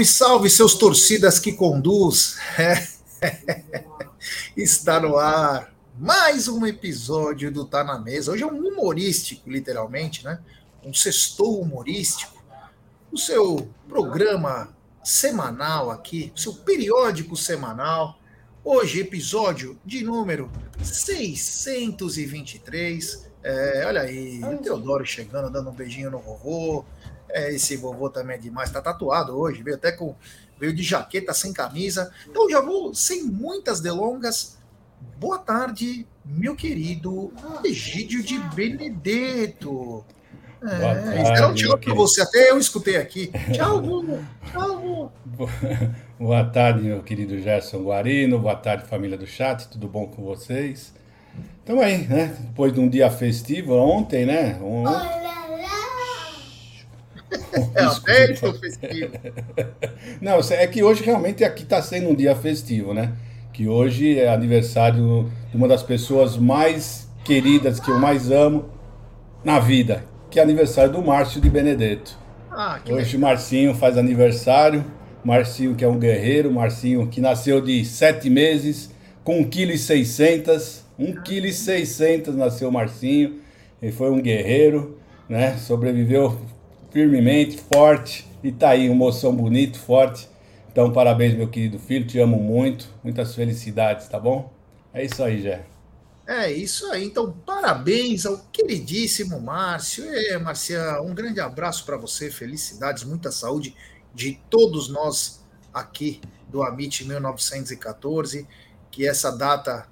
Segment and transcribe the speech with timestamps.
[0.00, 2.38] Salve, salve, seus torcidas que conduz.
[4.56, 8.32] Está no ar mais um episódio do Tá na Mesa.
[8.32, 10.40] Hoje é um humorístico, literalmente, né?
[10.82, 12.42] Um sextou humorístico.
[13.12, 14.74] O seu programa
[15.04, 18.18] semanal aqui, o seu periódico semanal.
[18.64, 20.50] Hoje, episódio de número
[20.82, 23.28] 623.
[23.42, 26.86] É, olha aí, o Teodoro chegando, dando um beijinho no vovô.
[27.32, 30.14] É, esse vovô também é demais, tá tatuado hoje, veio até com.
[30.58, 32.12] veio de jaqueta sem camisa.
[32.28, 34.58] Então já vou, sem muitas delongas.
[35.18, 37.32] Boa tarde, meu querido
[37.64, 40.04] Egídio de Benedetto.
[40.62, 43.32] É, tarde, tchau para você, até eu escutei aqui.
[43.52, 44.26] Tchau, Bruno.
[44.52, 45.12] Tchau,
[46.20, 48.38] Boa tarde, meu querido Gerson Guarino.
[48.38, 49.68] Boa tarde, família do chat.
[49.68, 50.92] Tudo bom com vocês?
[51.62, 52.36] Então aí, né?
[52.40, 54.58] Depois de um dia festivo, ontem, né?
[54.60, 55.22] Ontem,
[57.74, 59.12] é até festivo.
[60.20, 63.12] Não, é que hoje realmente aqui está sendo um dia festivo, né?
[63.52, 68.68] Que hoje é aniversário de uma das pessoas mais queridas que eu mais amo
[69.44, 72.18] na vida, que é aniversário do Márcio de Benedetto.
[72.50, 74.84] Ah, hoje o Marcinho faz aniversário.
[75.22, 78.90] Marcinho que é um guerreiro, Marcinho que nasceu de sete meses,
[79.22, 80.80] com 1,6 kg.
[80.98, 83.40] 1,6 kg nasceu o Marcinho.
[83.80, 85.56] Ele foi um guerreiro, né?
[85.56, 86.38] Sobreviveu
[86.90, 88.26] firmemente, forte.
[88.42, 90.28] E tá aí, um moção bonito, forte.
[90.70, 92.06] Então, parabéns, meu querido filho.
[92.06, 92.88] Te amo muito.
[93.02, 94.52] Muitas felicidades, tá bom?
[94.92, 95.64] É isso aí, Jé.
[96.26, 97.04] É isso aí.
[97.04, 100.04] Então, parabéns ao queridíssimo Márcio.
[100.08, 102.30] É, Marcia, um grande abraço para você.
[102.30, 103.74] Felicidades, muita saúde
[104.14, 105.44] de todos nós
[105.74, 108.46] aqui do Amit 1914.
[108.90, 109.88] Que essa data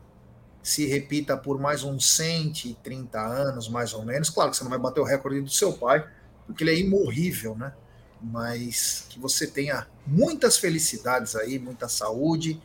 [0.63, 4.31] se repita por mais uns 130 anos, mais ou menos.
[4.31, 6.07] Claro que você não vai bater o recorde do seu pai,
[6.49, 7.75] porque ele é imorrível, né?
[8.21, 12.61] Mas que você tenha muitas felicidades aí, muita saúde,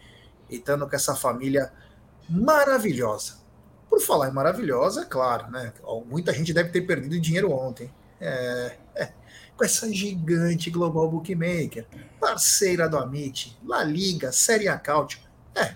[0.50, 1.72] e estando com essa família
[2.30, 3.34] maravilhosa.
[3.90, 5.74] Por falar em maravilhosa, é claro, né?
[6.08, 7.94] Muita gente deve ter perdido dinheiro ontem.
[8.22, 9.12] É, é,
[9.58, 11.86] com essa gigante Global Bookmaker,
[12.20, 15.20] parceira do Amit, La Liga, Série A Cautio.
[15.54, 15.76] É,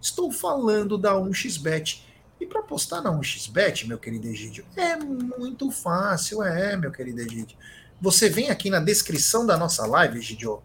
[0.00, 2.05] estou falando da 1xBet
[2.46, 7.58] e para apostar na 1xBet, meu querido Egídio, é muito fácil, é, meu querido Egídio.
[8.00, 10.62] Você vem aqui na descrição da nossa live, Egídio,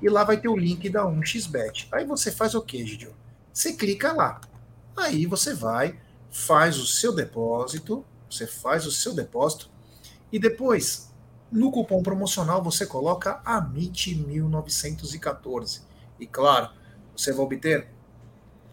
[0.00, 1.88] e lá vai ter o link da 1xBet.
[1.92, 3.12] Aí você faz o quê, Egídio?
[3.52, 4.40] Você clica lá.
[4.96, 5.98] Aí você vai,
[6.30, 9.68] faz o seu depósito, você faz o seu depósito,
[10.30, 11.12] e depois,
[11.50, 15.80] no cupom promocional, você coloca AMIT1914.
[16.20, 16.70] E claro,
[17.16, 17.88] você vai obter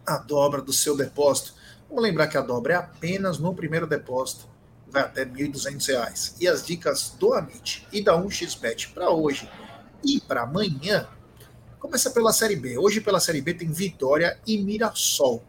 [0.05, 1.56] a dobra do seu depósito
[1.89, 4.47] Vamos lembrar que a dobra é apenas no primeiro depósito,
[4.89, 6.35] vai até R$ 1.200.
[6.39, 9.49] E as dicas do Amit e da 1xBet para hoje
[10.03, 11.07] e para amanhã
[11.79, 12.77] começa pela Série B.
[12.77, 15.43] Hoje pela Série B tem Vitória e Mirassol,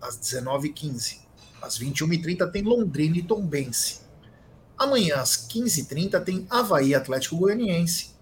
[0.00, 1.20] às 19h15.
[1.62, 4.00] Às 21h30 tem Londrina e Tombense.
[4.78, 8.14] Amanhã às 15h30 tem Havaí Atlético Goianiense.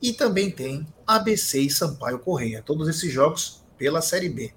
[0.00, 2.62] E também tem ABC e Sampaio Correia.
[2.62, 4.54] Todos esses jogos pela Série B.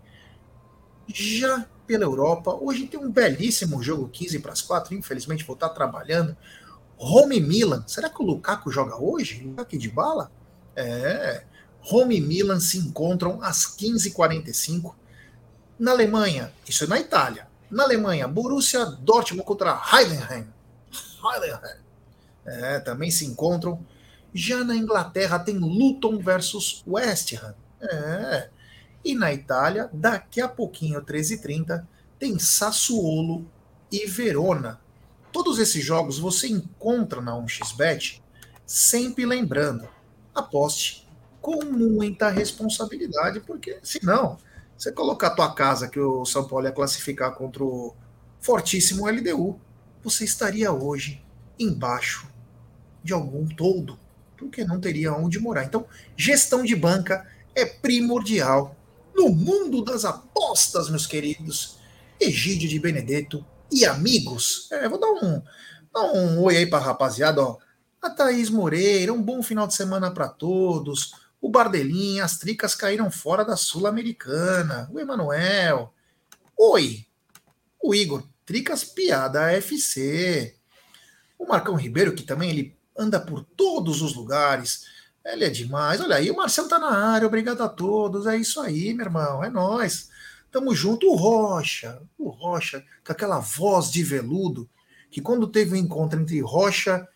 [1.07, 2.53] Já pela Europa.
[2.53, 6.35] Hoje tem um belíssimo jogo 15 para as 4, infelizmente vou estar trabalhando.
[6.97, 7.83] Rome Milan.
[7.87, 9.43] Será que o Lukaku joga hoje?
[9.43, 10.31] Lukaku de bala?
[10.75, 11.43] É.
[11.81, 14.93] Rome e Milan se encontram às 15h45.
[15.79, 17.47] Na Alemanha, isso é na Itália.
[17.69, 20.47] Na Alemanha, Borussia Dortmund contra Heidenheim.
[21.23, 21.81] Heidenheim.
[22.45, 23.83] É, também se encontram.
[24.33, 27.55] Já na Inglaterra tem Luton versus West Ham.
[27.81, 28.49] É.
[29.03, 31.85] E na Itália, daqui a pouquinho, 13h30,
[32.19, 33.45] tem Sassuolo
[33.91, 34.79] e Verona.
[35.31, 38.21] Todos esses jogos você encontra na 1xBet,
[38.65, 39.87] sempre lembrando,
[40.35, 41.07] aposte
[41.41, 44.37] com muita responsabilidade, porque senão,
[44.77, 47.95] você colocar a tua casa que o São Paulo ia classificar contra o
[48.39, 49.59] fortíssimo LDU,
[50.03, 51.23] você estaria hoje
[51.57, 52.27] embaixo
[53.03, 53.97] de algum toldo,
[54.37, 55.63] porque não teria onde morar.
[55.63, 57.25] Então, gestão de banca
[57.55, 58.75] é primordial
[59.15, 61.77] no mundo das apostas, meus queridos.
[62.19, 64.67] Egídio de Benedetto e amigos.
[64.71, 65.41] É, vou dar um,
[65.93, 67.41] dar um oi aí para rapaziada.
[67.41, 67.57] Ó.
[68.01, 71.13] A Thaís Moreira, um bom final de semana para todos.
[71.39, 74.89] O Bardelinha, as tricas caíram fora da Sul-Americana.
[74.93, 75.93] O Emanuel.
[76.57, 77.05] Oi.
[77.81, 80.55] O Igor, tricas piada FC.
[81.37, 84.85] O Marcão Ribeiro, que também ele anda por todos os lugares.
[85.25, 86.01] Ele é demais.
[86.01, 87.27] Olha aí, o Marcelo tá na área.
[87.27, 88.25] Obrigado a todos.
[88.25, 89.43] É isso aí, meu irmão.
[89.43, 90.09] É nós.
[90.51, 91.07] Tamo junto.
[91.07, 94.69] O Rocha, o Rocha, com aquela voz de veludo,
[95.09, 97.07] que quando teve o um encontro entre Rocha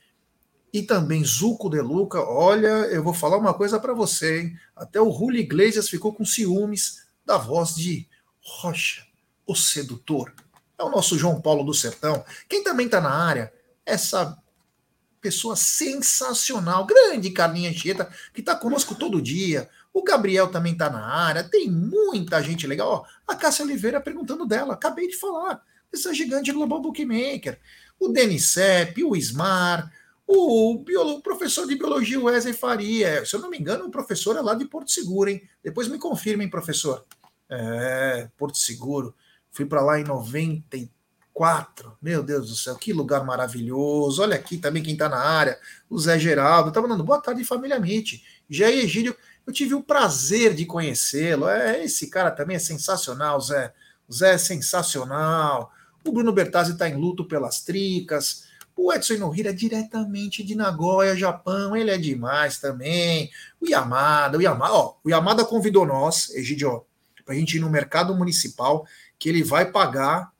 [0.71, 2.21] e também Zuco de Luca.
[2.21, 4.59] Olha, eu vou falar uma coisa para você, hein?
[4.75, 8.07] Até o Julio Iglesias ficou com ciúmes da voz de
[8.41, 9.05] Rocha,
[9.47, 10.33] o sedutor.
[10.77, 12.25] É o nosso João Paulo do Sertão.
[12.49, 13.53] Quem também está na área,
[13.85, 14.37] essa
[15.25, 19.67] pessoa sensacional, grande Carlinha Anchieta, que está conosco todo dia.
[19.91, 22.87] O Gabriel também está na área, tem muita gente legal.
[22.87, 25.63] Ó, a Cássia Oliveira perguntando dela, acabei de falar.
[25.91, 27.59] Essa gigante Global Bookmaker.
[27.99, 29.91] O Denis Sepp, o Ismar,
[30.27, 33.25] o, o, professor de biologia Wesley Faria.
[33.25, 35.41] Se eu não me engano, o professor é lá de Porto Seguro, hein?
[35.63, 37.03] Depois me confirmem, professor.
[37.49, 39.15] É, Porto Seguro.
[39.49, 40.03] Fui para lá em
[41.35, 41.97] 94.
[42.01, 44.21] Meu Deus do céu, que lugar maravilhoso.
[44.21, 45.59] Olha aqui também quem está na área.
[45.89, 46.69] O Zé Geraldo.
[46.69, 48.21] Estava dando boa tarde, família Mitch.
[48.49, 49.15] Jair Egídio,
[49.45, 51.49] eu tive o prazer de conhecê-lo.
[51.49, 53.73] É, esse cara também é sensacional, Zé.
[54.07, 55.71] O Zé é sensacional.
[56.05, 58.45] O Bruno Bertazzi está em luto pelas tricas.
[58.77, 61.75] O Edson Inohira é diretamente de Nagoya, Japão.
[61.75, 63.29] Ele é demais também.
[63.59, 66.85] O Yamada, o Yamada, ó, o Yamada convidou nós, Egidio,
[67.25, 68.85] para a gente ir no mercado municipal,
[69.17, 70.34] que ele vai pagar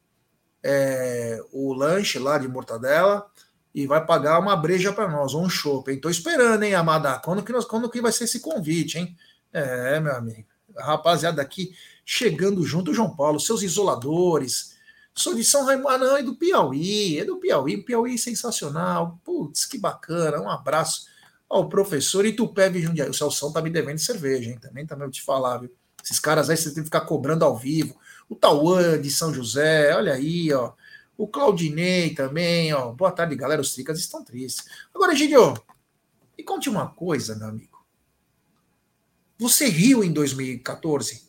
[0.68, 3.28] é, o lanche lá de mortadela
[3.74, 5.92] e vai pagar uma breja para nós, um chopp.
[5.92, 7.20] Estou esperando, hein, Amada?
[7.20, 9.16] Quando que, nós, quando que vai ser esse convite, hein?
[9.54, 10.48] É, meu amigo.
[10.76, 14.76] Rapaziada aqui chegando junto, João Paulo, seus isoladores,
[15.18, 19.18] Sou de São Raimundo, ah, não, é do Piauí, é do Piauí, Piauí é sensacional.
[19.24, 21.08] Putz, que bacana, um abraço
[21.50, 23.10] ao professor Itupé Jundiaí.
[23.10, 24.60] O Celção tá me devendo cerveja, hein?
[24.60, 25.72] Também também eu te falar, viu?
[26.04, 27.96] Esses caras aí você tem que ficar cobrando ao vivo.
[28.28, 30.74] O Tauã de São José, olha aí, ó.
[31.18, 32.92] O Claudinei também, ó.
[32.92, 33.62] Boa tarde, galera.
[33.62, 34.66] Os tricas estão tristes.
[34.94, 35.54] Agora, Gidio,
[36.38, 37.86] me conte uma coisa, meu amigo.
[39.38, 41.24] Você riu em 2014?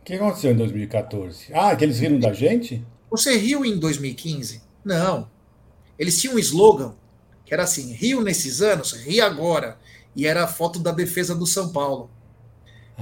[0.00, 1.52] O que aconteceu em 2014?
[1.52, 2.84] Ah, que eles riram da gente?
[3.10, 4.62] Você riu em 2015?
[4.84, 5.30] Não.
[5.98, 6.94] Eles tinham um slogan
[7.44, 9.78] que era assim: Rio nesses anos, ri agora.
[10.16, 12.10] E era a foto da defesa do São Paulo.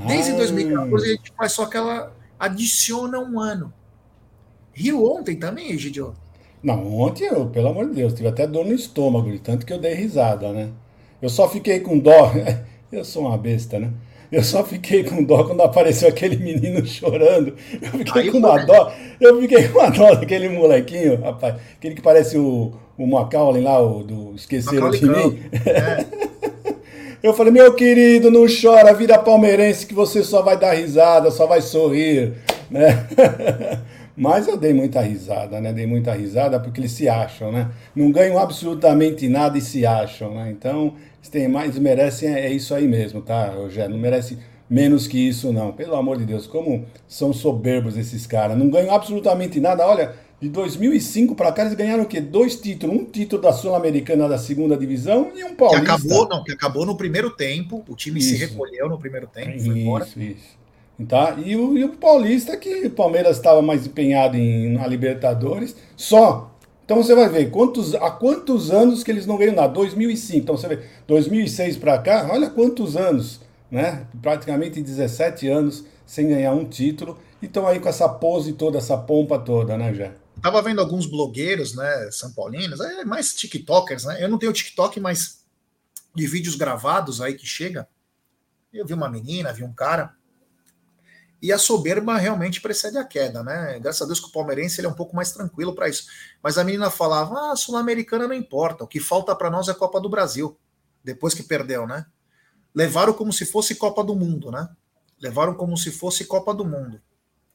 [0.06, 0.36] Desde ah.
[0.36, 2.12] 2014 a gente faz só aquela.
[2.38, 3.72] adiciona um ano.
[4.72, 6.14] Rio ontem também, Egidio?
[6.62, 9.72] Não, ontem eu, pelo amor de Deus, tive até dor no estômago, de tanto que
[9.72, 10.70] eu dei risada, né?
[11.20, 12.32] Eu só fiquei com dó.
[12.90, 13.90] eu sou uma besta, né?
[14.30, 17.54] Eu só fiquei com dó quando apareceu aquele menino chorando.
[17.82, 18.90] Eu fiquei Aí com uma dó.
[19.20, 21.56] Eu fiquei com uma dó daquele molequinho, rapaz.
[21.76, 25.42] Aquele que parece o, o Macaulay lá, o do Esqueceram de Mim.
[25.66, 26.21] É.
[27.22, 31.46] Eu falei, meu querido, não chora, vira palmeirense que você só vai dar risada, só
[31.46, 32.32] vai sorrir,
[32.68, 33.06] né?
[34.16, 35.72] Mas eu dei muita risada, né?
[35.72, 37.70] Dei muita risada porque eles se acham, né?
[37.94, 40.50] Não ganham absolutamente nada e se acham, né?
[40.50, 40.94] Então,
[41.30, 43.92] tem mais merecem é, é isso aí mesmo, tá, Rogério?
[43.92, 44.36] Não merece
[44.68, 45.70] menos que isso, não.
[45.70, 48.58] Pelo amor de Deus, como são soberbos esses caras.
[48.58, 49.86] Não ganham absolutamente nada.
[49.86, 50.12] Olha,
[50.42, 52.20] de 2005 para cá eles ganharam o quê?
[52.20, 52.96] Dois títulos.
[52.96, 55.84] Um título da Sul-Americana da segunda divisão e um paulista.
[55.84, 57.84] Que acabou, não, que acabou no primeiro tempo.
[57.88, 58.30] O time isso.
[58.30, 60.04] se recolheu no primeiro tempo, isso, foi embora.
[60.04, 60.62] Isso,
[61.08, 61.36] Tá?
[61.44, 66.52] E, o, e o Paulista, que o Palmeiras estava mais empenhado em, na Libertadores, só
[66.84, 69.72] então você vai ver quantos, há quantos anos que eles não ganham nada.
[69.72, 70.38] 2005.
[70.38, 74.06] Então você vê 2006 para cá, olha quantos anos, né?
[74.20, 77.16] Praticamente 17 anos sem ganhar um título.
[77.40, 80.10] Então aí com essa pose toda, essa pompa toda, né, já?
[80.42, 84.22] Tava vendo alguns blogueiros, né, são paulinos, é mais tiktokers, né?
[84.22, 85.44] Eu não tenho TikTok, mas
[86.14, 87.88] de vídeos gravados aí que chega.
[88.72, 90.14] Eu vi uma menina, vi um cara
[91.42, 93.76] e a soberba realmente precede a queda, né?
[93.80, 96.06] Graças a Deus que o palmeirense ele é um pouco mais tranquilo para isso.
[96.40, 100.00] Mas a menina falava: ah, Sul-Americana não importa, o que falta para nós é Copa
[100.00, 100.56] do Brasil,
[101.02, 102.06] depois que perdeu, né?
[102.72, 104.68] Levaram como se fosse Copa do Mundo, né?
[105.20, 107.02] Levaram como se fosse Copa do Mundo.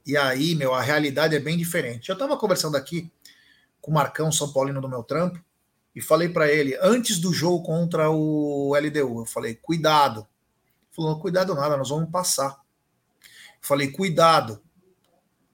[0.07, 2.07] E aí, meu, a realidade é bem diferente.
[2.07, 3.11] Eu estava conversando aqui
[3.81, 5.43] com o Marcão, São Paulino do meu trampo,
[5.93, 10.21] e falei para ele, antes do jogo contra o LDU, eu falei: cuidado.
[10.21, 12.57] Ele falou: cuidado nada, nós vamos passar.
[13.59, 14.63] Falei, cuidado,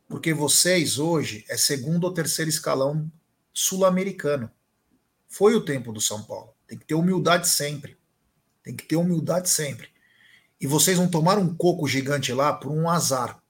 [0.07, 3.11] porque vocês hoje é segundo ou terceiro escalão
[3.51, 4.51] sul-americano.
[5.27, 6.53] Foi o tempo do São Paulo.
[6.67, 7.97] Tem que ter humildade sempre.
[8.61, 9.89] Tem que ter humildade sempre.
[10.61, 13.42] E vocês vão tomar um coco gigante lá por um azar.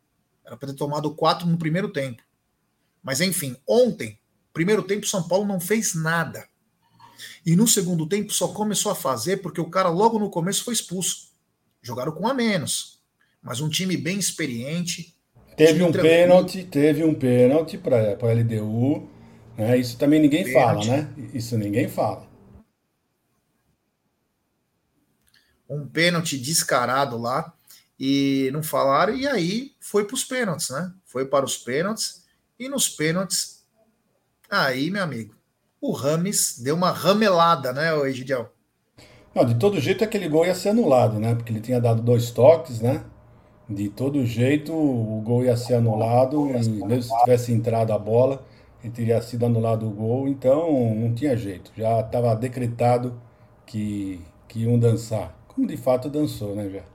[0.46, 2.22] Era para ter tomado quatro no primeiro tempo.
[3.02, 4.20] Mas enfim, ontem,
[4.54, 6.48] primeiro tempo, São Paulo não fez nada.
[7.46, 10.74] E no segundo tempo só começou a fazer porque o cara logo no começo foi
[10.74, 11.32] expulso.
[11.82, 12.94] Jogaram com a menos
[13.44, 15.14] mas um time bem experiente.
[15.58, 19.08] Teve um pênalti, teve um pênalti para a LDU.
[19.58, 19.78] Né?
[19.78, 20.88] Isso também ninguém pênalti.
[20.88, 21.14] fala, né?
[21.34, 22.32] Isso ninguém fala.
[25.70, 27.54] Um pênalti descarado lá
[28.05, 30.91] e não falaram, e aí foi para os pênaltis, né?
[31.05, 32.25] Foi para os pênaltis,
[32.60, 33.65] e nos pênaltis,
[34.50, 35.33] aí, meu amigo,
[35.79, 38.51] o Rames deu uma ramelada, né, Egidiel?
[39.33, 41.33] Não, de todo jeito aquele gol ia ser anulado, né?
[41.33, 43.05] Porque ele tinha dado dois toques, né?
[43.69, 48.45] De todo jeito o gol ia ser anulado, e mesmo se tivesse entrado a bola,
[48.83, 51.72] ele teria sido anulado o gol, então não tinha jeito.
[51.74, 53.17] Já estava decretado
[53.65, 54.19] que,
[54.50, 55.33] que iam dançar.
[55.48, 56.93] Como de fato dançou, né, já?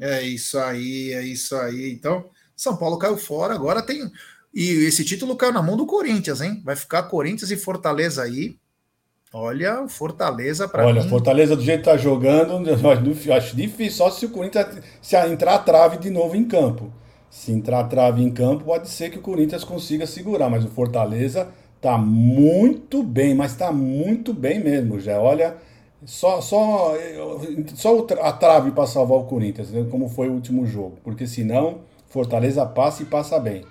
[0.00, 1.92] É isso aí, é isso aí.
[1.92, 2.24] Então,
[2.56, 4.10] São Paulo caiu fora, agora tem.
[4.52, 6.62] E esse título caiu na mão do Corinthians, hein?
[6.64, 8.56] Vai ficar Corinthians e Fortaleza aí.
[9.32, 11.08] Olha, o Fortaleza para Olha, mim...
[11.08, 12.62] Fortaleza do jeito que tá jogando,
[13.36, 16.92] acho difícil, só se o Corinthians se entrar a trave de novo em campo.
[17.28, 20.68] Se entrar a trave em campo, pode ser que o Corinthians consiga segurar, mas o
[20.68, 21.48] Fortaleza
[21.80, 25.18] tá muito bem, mas tá muito bem mesmo, já.
[25.18, 25.56] Olha,
[26.06, 26.94] só, só,
[27.74, 29.86] só a trave para salvar o Corinthians, né?
[29.90, 30.98] como foi o último jogo.
[31.02, 33.66] Porque senão, Fortaleza passa e passa bem.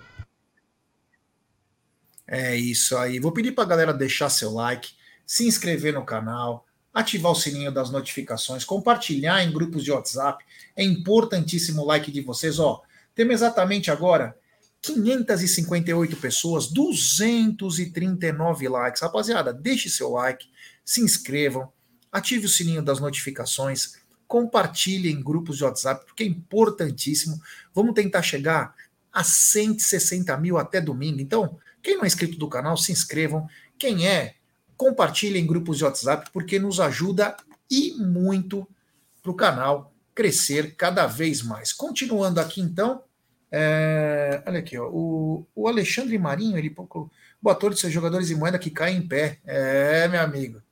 [2.27, 3.19] É isso aí.
[3.19, 4.91] Vou pedir para a galera deixar seu like,
[5.25, 10.43] se inscrever no canal, ativar o sininho das notificações, compartilhar em grupos de WhatsApp.
[10.75, 12.59] É importantíssimo o like de vocês.
[12.59, 12.81] Ó,
[13.13, 14.35] temos exatamente agora
[14.81, 19.01] 558 pessoas, 239 likes.
[19.01, 20.47] Rapaziada, deixe seu like,
[20.83, 21.71] se inscrevam
[22.13, 23.95] ative o sininho das notificações,
[24.27, 27.41] compartilhe em grupos de WhatsApp, porque é importantíssimo.
[27.73, 28.75] Vamos tentar chegar
[29.11, 31.19] a 160 mil até domingo.
[31.19, 33.47] Então, quem não é inscrito do canal, se inscrevam.
[33.77, 34.35] Quem é,
[34.77, 37.35] compartilhe em grupos de WhatsApp, porque nos ajuda
[37.69, 38.67] e muito
[39.21, 41.73] para o canal crescer cada vez mais.
[41.73, 43.03] Continuando aqui, então,
[43.51, 47.11] é, olha aqui, ó, o, o Alexandre Marinho, ele pouco.
[47.41, 49.39] Boa tarde, seus jogadores de moeda que caem em pé.
[49.45, 50.62] É, meu amigo.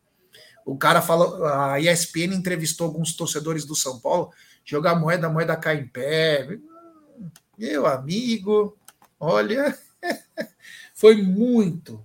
[0.65, 4.31] O cara falou, a ESPN entrevistou alguns torcedores do São Paulo,
[4.63, 6.57] jogar moeda, a moeda cai em pé.
[7.57, 8.77] Meu amigo,
[9.19, 9.77] olha,
[10.93, 12.03] foi muito,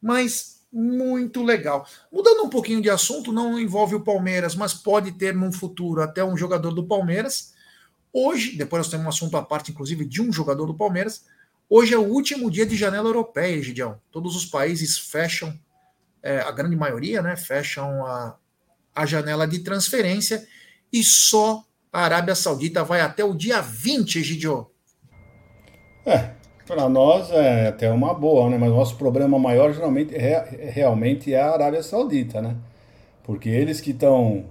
[0.00, 1.86] mas muito legal.
[2.10, 6.24] Mudando um pouquinho de assunto, não envolve o Palmeiras, mas pode ter no futuro até
[6.24, 7.52] um jogador do Palmeiras.
[8.12, 11.24] Hoje, depois nós temos um assunto à parte, inclusive, de um jogador do Palmeiras.
[11.68, 14.00] Hoje é o último dia de janela europeia, Gideão.
[14.10, 15.58] Todos os países fecham
[16.22, 18.36] é, a grande maioria, né, fecham a,
[18.94, 20.46] a janela de transferência
[20.92, 24.70] e só a Arábia Saudita vai até o dia 20, Egidio.
[26.06, 26.30] É,
[26.66, 28.56] para nós é até uma boa, né?
[28.58, 32.56] Mas o nosso problema maior geralmente é, realmente é a Arábia Saudita, né?
[33.22, 34.46] Porque eles que estão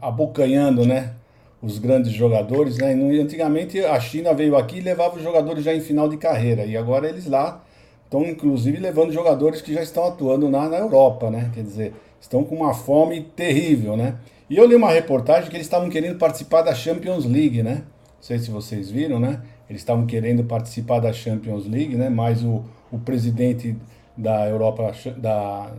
[0.00, 1.14] abocanhando, né?
[1.60, 2.92] Os grandes jogadores, né?
[3.20, 6.64] Antigamente a China veio aqui e levava os jogadores já em final de carreira.
[6.64, 7.65] E agora eles lá
[8.06, 11.50] estão inclusive levando jogadores que já estão atuando na, na Europa, né?
[11.52, 14.16] Quer dizer, estão com uma fome terrível, né?
[14.48, 17.74] E eu li uma reportagem que eles estavam querendo participar da Champions League, né?
[17.74, 19.42] Não sei se vocês viram, né?
[19.68, 22.08] Eles estavam querendo participar da Champions League, né?
[22.08, 23.76] Mas o, o presidente
[24.16, 25.72] da Europa, da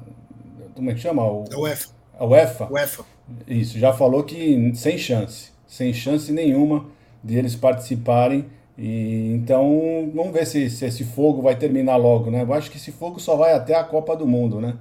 [0.75, 1.23] como é que chama?
[1.23, 1.89] O, a UEFA.
[2.19, 2.67] A UEFA.
[2.71, 3.05] UEFA.
[3.47, 6.85] Isso, já falou que sem chance, sem chance nenhuma
[7.23, 8.45] de eles participarem
[8.77, 12.43] e, então, vamos ver se, se, esse fogo vai terminar logo, né?
[12.43, 14.75] Eu acho que esse fogo só vai até a Copa do Mundo, né?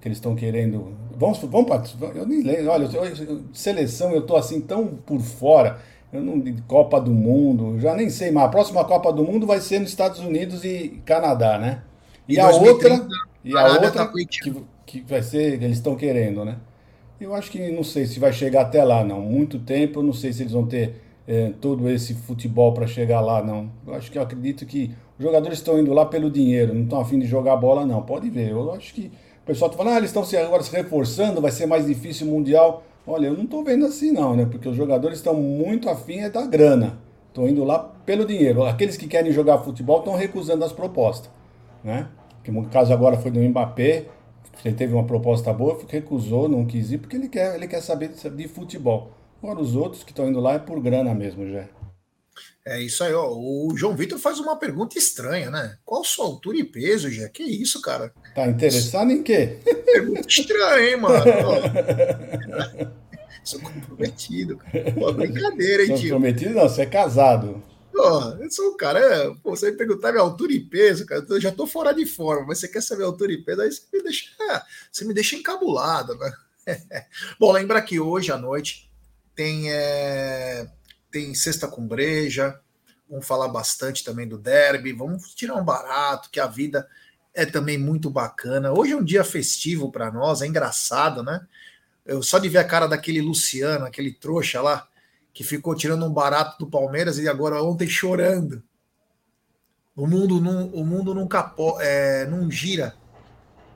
[0.00, 0.94] Que eles estão querendo.
[1.16, 2.14] Vamos, vamos participar.
[2.14, 2.70] Eu nem lembro.
[2.70, 5.78] Olha, eu, eu, seleção eu tô assim tão por fora.
[6.12, 8.46] Eu não Copa do Mundo, já nem sei mais.
[8.46, 11.82] A próxima Copa do Mundo vai ser nos Estados Unidos e Canadá, né?
[12.28, 13.08] E, e a 2030, outra,
[13.44, 14.54] e a outra tá que,
[14.86, 16.56] que vai ser, eles estão querendo, né?
[17.20, 19.20] Eu acho que não sei se vai chegar até lá, não.
[19.20, 20.94] Muito tempo, eu não sei se eles vão ter
[21.30, 23.70] é, todo esse futebol para chegar lá, não.
[23.86, 27.00] Eu acho que eu acredito que os jogadores estão indo lá pelo dinheiro, não estão
[27.00, 28.02] afim de jogar bola, não.
[28.02, 28.50] Pode ver.
[28.50, 31.52] Eu acho que o pessoal está falando, ah, eles estão se, agora se reforçando, vai
[31.52, 32.82] ser mais difícil o Mundial.
[33.06, 34.44] Olha, eu não estou vendo assim, não, né?
[34.44, 36.98] Porque os jogadores estão muito afim é da grana.
[37.28, 38.64] Estão indo lá pelo dinheiro.
[38.64, 41.30] Aqueles que querem jogar futebol estão recusando as propostas,
[41.84, 42.08] né?
[42.42, 44.06] Que no caso agora foi do Mbappé,
[44.64, 48.08] ele teve uma proposta boa, recusou, não quis ir, porque ele quer, ele quer saber
[48.08, 49.12] de futebol.
[49.42, 51.66] Agora, os outros que estão indo lá é por grana mesmo, já.
[52.64, 53.32] É isso aí, ó.
[53.32, 55.78] O João Vitor faz uma pergunta estranha, né?
[55.84, 57.28] Qual sua altura e peso, já?
[57.28, 58.12] Que isso, cara?
[58.34, 59.58] Tá interessado em quê?
[59.84, 61.24] Pergunta estranha, hein, mano?
[63.42, 64.92] sou comprometido, cara.
[64.92, 66.14] Pô, brincadeira, hein, tio?
[66.14, 67.62] Comprometido não, você é casado.
[67.96, 71.40] Ó, eu sou um cara, pô, você me perguntar minha altura e peso, cara, eu
[71.40, 73.82] já tô fora de forma, mas você quer saber a altura e peso, aí você
[73.92, 74.26] me deixa,
[74.90, 76.32] você me deixa encabulado, né?
[77.38, 78.89] Bom, lembra que hoje à noite
[79.34, 80.68] tem, é,
[81.10, 82.60] tem Sexta com Breja,
[83.08, 86.88] vamos falar bastante também do derby, vamos tirar um barato, que a vida
[87.34, 88.72] é também muito bacana.
[88.72, 91.46] Hoje é um dia festivo para nós, é engraçado, né?
[92.04, 94.88] Eu só de ver a cara daquele Luciano, aquele trouxa lá,
[95.32, 98.62] que ficou tirando um barato do Palmeiras e agora ontem chorando.
[99.94, 102.94] O mundo não, o mundo capo, é, não gira.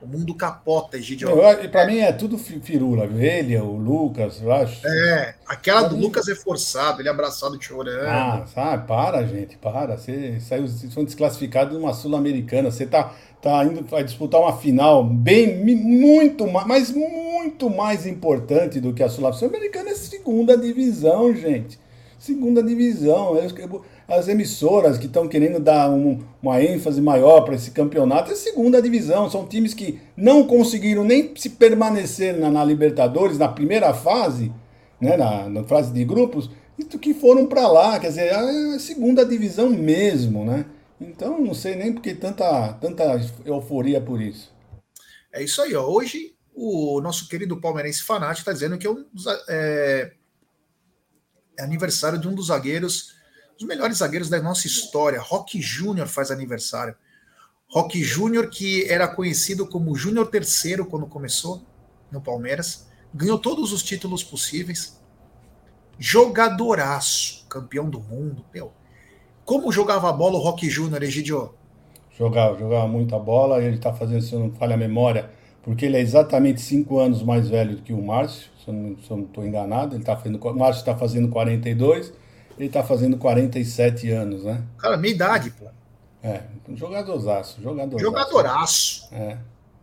[0.05, 1.29] O mundo capota, Egidio.
[1.71, 3.05] Para mim é tudo firula.
[3.05, 4.85] Ele, o Lucas, eu acho.
[4.85, 5.97] É, aquela pra do.
[5.97, 8.07] Lucas é forçado, ele é abraçado chorando.
[8.07, 8.87] Ah, sabe?
[8.87, 9.97] Para, gente, para.
[9.97, 12.69] Você saiu, vocês foram desclassificados numa Sul-Americana.
[12.69, 18.79] Você tá, tá indo vai disputar uma final bem, muito mais, mas muito mais importante
[18.79, 21.79] do que a Sul-Americana é segunda divisão, gente.
[22.19, 23.35] Segunda divisão.
[23.35, 28.31] Eu, eu, as emissoras que estão querendo dar um, uma ênfase maior para esse campeonato
[28.31, 29.29] é segunda divisão.
[29.29, 34.53] São times que não conseguiram nem se permanecer na, na Libertadores, na primeira fase,
[35.01, 37.99] né, na, na fase de grupos, e que foram para lá.
[37.99, 40.65] Quer dizer, é segunda divisão mesmo, né?
[41.01, 44.53] Então, não sei nem porque tanta, tanta euforia por isso.
[45.33, 45.85] É isso aí, ó.
[45.85, 49.03] Hoje, o nosso querido palmeirense fanático está dizendo que é, um,
[49.49, 50.11] é,
[51.57, 53.14] é aniversário de um dos zagueiros
[53.57, 55.19] os melhores zagueiros da nossa história.
[55.19, 56.95] Rock Júnior faz aniversário.
[57.67, 61.61] Rock Júnior, que era conhecido como Júnior Terceiro quando começou
[62.11, 65.01] no Palmeiras, ganhou todos os títulos possíveis.
[65.97, 68.45] Jogadoraço, campeão do mundo.
[68.53, 68.71] Meu.
[69.43, 71.53] Como jogava a bola o Rock Júnior, Egidio?
[72.17, 73.61] Jogava, jogava muita bola.
[73.61, 75.29] Ele está fazendo, se não falha a memória,
[75.63, 78.73] porque ele é exatamente cinco anos mais velho do que o Márcio, se eu
[79.17, 79.95] não estou enganado.
[79.95, 82.24] Ele tá fazendo, o Márcio está fazendo 42
[82.57, 84.63] ele tá fazendo 47 anos, né?
[84.77, 85.65] Cara, minha idade, pô.
[86.23, 86.43] É,
[86.73, 87.99] jogadorzaço, jogador.
[87.99, 89.07] Jogadoraço.
[89.11, 89.37] É.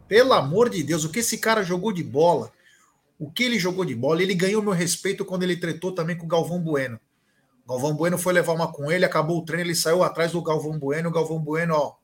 [0.09, 2.51] Pelo amor de Deus, o que esse cara jogou de bola,
[3.19, 6.25] o que ele jogou de bola, ele ganhou meu respeito quando ele tretou também com
[6.25, 6.99] o Galvão Bueno.
[7.65, 10.43] O Galvão Bueno foi levar uma com ele, acabou o treino, ele saiu atrás do
[10.43, 11.95] Galvão Bueno, o Galvão Bueno, ó.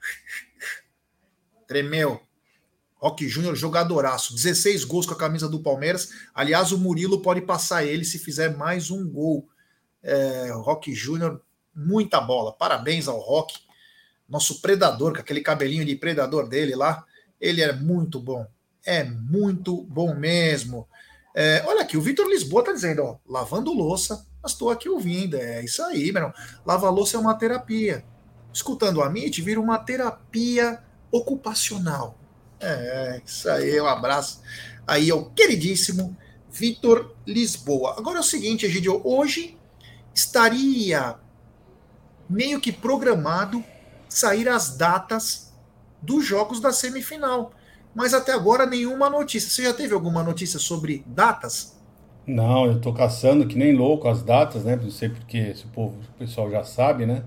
[1.66, 2.20] Tremeu.
[2.96, 4.34] Rock Júnior, jogadoraço.
[4.34, 6.10] 16 gols com a camisa do Palmeiras.
[6.34, 9.48] Aliás, o Murilo pode passar ele se fizer mais um gol
[10.06, 11.42] é, Rock Júnior,
[11.74, 12.52] muita bola.
[12.52, 13.58] Parabéns ao Rock,
[14.28, 17.04] nosso predador, com aquele cabelinho de predador dele lá.
[17.40, 18.46] Ele é muito bom.
[18.84, 20.88] É muito bom mesmo.
[21.34, 25.36] É, olha aqui, o Vitor Lisboa tá dizendo, ó, lavando louça, mas estou aqui ouvindo.
[25.36, 26.32] É isso aí, meu irmão.
[26.64, 28.04] Lavar louça é uma terapia.
[28.52, 32.16] Escutando a Amit, vira uma terapia ocupacional.
[32.60, 34.40] É, isso aí, um abraço
[34.86, 36.16] aí ao queridíssimo
[36.50, 37.96] Vitor Lisboa.
[37.98, 39.55] Agora é o seguinte, Egidio, hoje
[40.16, 41.14] estaria
[42.28, 43.62] meio que programado
[44.08, 45.52] sair as datas
[46.00, 47.52] dos jogos da semifinal.
[47.94, 49.50] Mas até agora nenhuma notícia.
[49.50, 51.76] Você já teve alguma notícia sobre datas?
[52.26, 54.74] Não, eu estou caçando que nem louco as datas, né?
[54.76, 57.22] Não sei porque se o povo, o pessoal já sabe, né?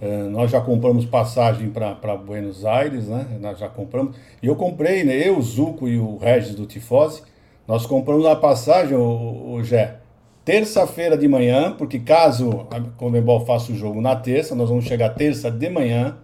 [0.00, 3.38] Uh, nós já compramos passagem para Buenos Aires, né?
[3.40, 4.16] Nós já compramos.
[4.42, 5.16] E eu comprei, né?
[5.28, 7.22] Eu, o Zuco e o Regis do Tifose,
[7.66, 9.98] nós compramos a passagem, o, o Gé,
[10.44, 15.10] terça-feira de manhã, porque caso a Comembol faça o jogo na terça, nós vamos chegar
[15.10, 16.18] terça de manhã,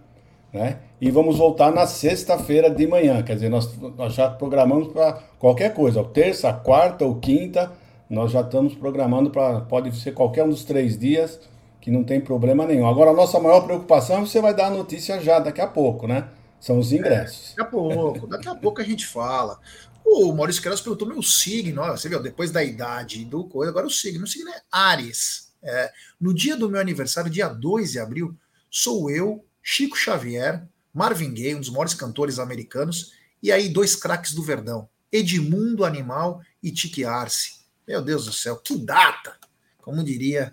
[0.53, 0.77] né?
[0.99, 3.23] E vamos voltar na sexta-feira de manhã.
[3.23, 7.71] Quer dizer, nós, nós já programamos para qualquer coisa, terça, quarta ou quinta,
[8.07, 9.61] nós já estamos programando para.
[9.61, 11.39] Pode ser qualquer um dos três dias,
[11.79, 12.85] que não tem problema nenhum.
[12.85, 16.27] Agora, a nossa maior preocupação, você vai dar a notícia já daqui a pouco, né?
[16.59, 17.53] São os ingressos.
[17.53, 19.57] É, daqui a pouco, daqui a pouco a gente fala.
[20.05, 23.87] O Maurício Queiroz perguntou meu signo, ó, você viu, depois da idade do coisa, agora
[23.87, 24.23] o signo.
[24.23, 25.51] O signo é Ares.
[25.63, 28.35] É, no dia do meu aniversário, dia 2 de abril,
[28.69, 34.33] sou eu, Chico Xavier, Marvin Gaye, um dos maiores cantores americanos, e aí dois craques
[34.33, 37.61] do Verdão, Edmundo Animal e Tiki Arce.
[37.87, 39.35] Meu Deus do céu, que data!
[39.79, 40.51] Como diria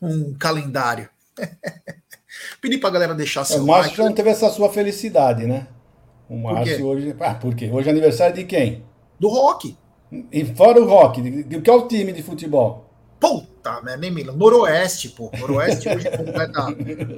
[0.00, 1.08] um calendário.
[2.60, 5.68] Pedi pra galera deixar seu o Márcio já não teve essa sua felicidade, né?
[6.28, 7.14] O Márcio hoje.
[7.20, 7.70] Ah, por quê?
[7.70, 8.84] Hoje é aniversário de quem?
[9.18, 9.76] Do rock.
[10.32, 12.86] E fora o rock, de, de, qual é time de futebol?
[13.18, 13.96] Puta, né?
[13.96, 14.22] Nem me.
[14.24, 15.30] Noroeste, pô.
[15.38, 16.66] Noroeste hoje completa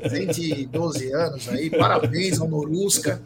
[0.08, 1.70] 112 anos aí.
[1.70, 3.22] Parabéns ao Norusca.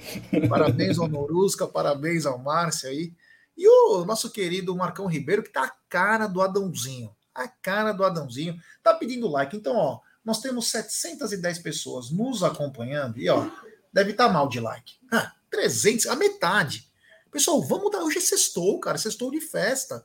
[0.49, 3.13] Parabéns ao Norusca, parabéns ao Márcio aí.
[3.57, 7.11] E o nosso querido Marcão Ribeiro, que tá a cara do Adãozinho.
[7.35, 8.57] A cara do Adãozinho.
[8.83, 9.57] Tá pedindo like.
[9.57, 13.47] Então, ó, nós temos 710 pessoas nos acompanhando e, ó,
[13.93, 14.95] deve estar tá mal de like.
[15.13, 16.91] Ah, 300, a metade.
[17.31, 18.03] Pessoal, vamos dar.
[18.03, 18.97] Hoje é sextou, cara.
[18.97, 20.05] Sextou de festa.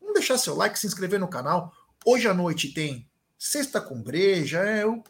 [0.00, 1.72] Vamos deixar seu like, se inscrever no canal.
[2.04, 4.58] Hoje à noite tem Sexta com Breja.
[4.58, 5.02] É o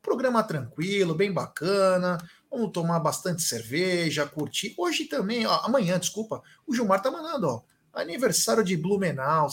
[0.00, 2.18] programa tranquilo, bem bacana.
[2.50, 4.74] Vamos tomar bastante cerveja, curtir.
[4.78, 7.62] Hoje também, ó, amanhã, desculpa, o Gilmar tá mandando, ó.
[7.92, 9.48] Aniversário de Blumenau.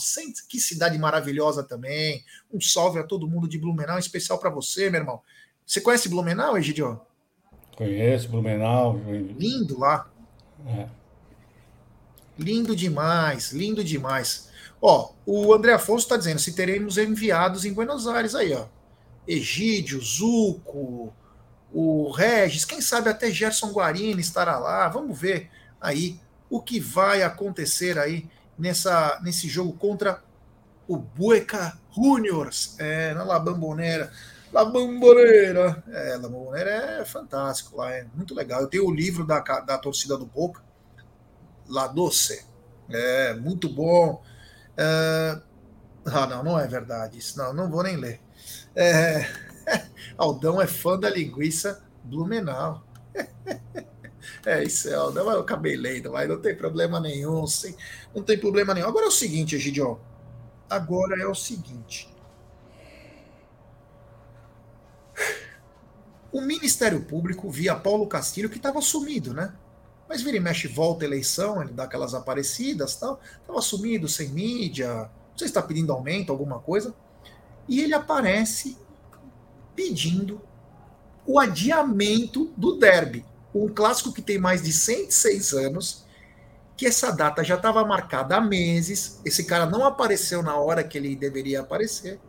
[0.48, 2.24] Que cidade maravilhosa também.
[2.50, 5.20] Um salve a todo mundo de Blumenau, especial para você, meu irmão.
[5.66, 7.00] Você conhece Blumenau, Egidio?
[7.76, 9.00] Conheço, Blumenau.
[9.38, 10.08] Lindo lá.
[10.66, 10.86] É.
[12.38, 14.48] Lindo demais, lindo demais.
[14.80, 18.66] Ó, o André Afonso está dizendo se teremos enviados em Buenos Aires aí, ó.
[19.26, 21.12] Egídio, Zuco,
[21.72, 24.88] o Regis, quem sabe até Gerson Guarini estará lá.
[24.88, 28.26] Vamos ver aí o que vai acontecer aí
[28.58, 30.22] nessa, nesse jogo contra
[30.88, 34.10] o Bueca Juniors, é, na La Bambonera.
[34.52, 35.82] La Bamboneira.
[35.88, 38.60] É, La Bamboneira é fantástico lá, é muito legal.
[38.60, 40.62] Eu tenho o livro da, da torcida do Boca,
[41.68, 42.44] La Doce.
[42.88, 44.22] É, muito bom.
[44.76, 45.40] É,
[46.06, 47.38] ah, não, não é verdade isso.
[47.38, 48.20] Não, não vou nem ler.
[48.74, 49.26] É,
[50.18, 52.84] Aldão é fã da linguiça Blumenau.
[54.44, 57.74] É isso, é, Aldão, eu acabei lendo, mas não tem problema nenhum, sim,
[58.14, 58.86] não tem problema nenhum.
[58.88, 59.98] Agora é o seguinte, Egidio,
[60.68, 62.09] agora é o seguinte.
[66.32, 69.52] O Ministério Público via Paulo Castilho, que estava sumido, né?
[70.08, 73.20] Mas vira e mexe, volta a eleição, ele dá aquelas aparecidas tal.
[73.40, 76.94] Estava sumido, sem mídia, não sei se está pedindo aumento, alguma coisa.
[77.68, 78.76] E ele aparece
[79.74, 80.40] pedindo
[81.26, 83.24] o adiamento do derby.
[83.54, 86.04] Um clássico que tem mais de 106 anos,
[86.76, 90.96] que essa data já estava marcada há meses, esse cara não apareceu na hora que
[90.96, 92.20] ele deveria aparecer.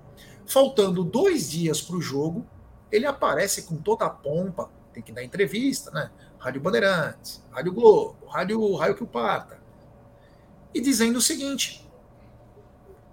[0.46, 2.46] Faltando dois dias para o jogo,
[2.92, 6.12] ele aparece com toda a pompa, tem que dar entrevista, né?
[6.38, 9.60] Rádio Bandeirantes, Rádio Globo, Rádio Raio que o Parta.
[10.74, 11.88] E dizendo o seguinte: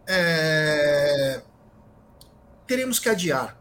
[0.07, 1.43] é,
[2.67, 3.61] teremos que adiar,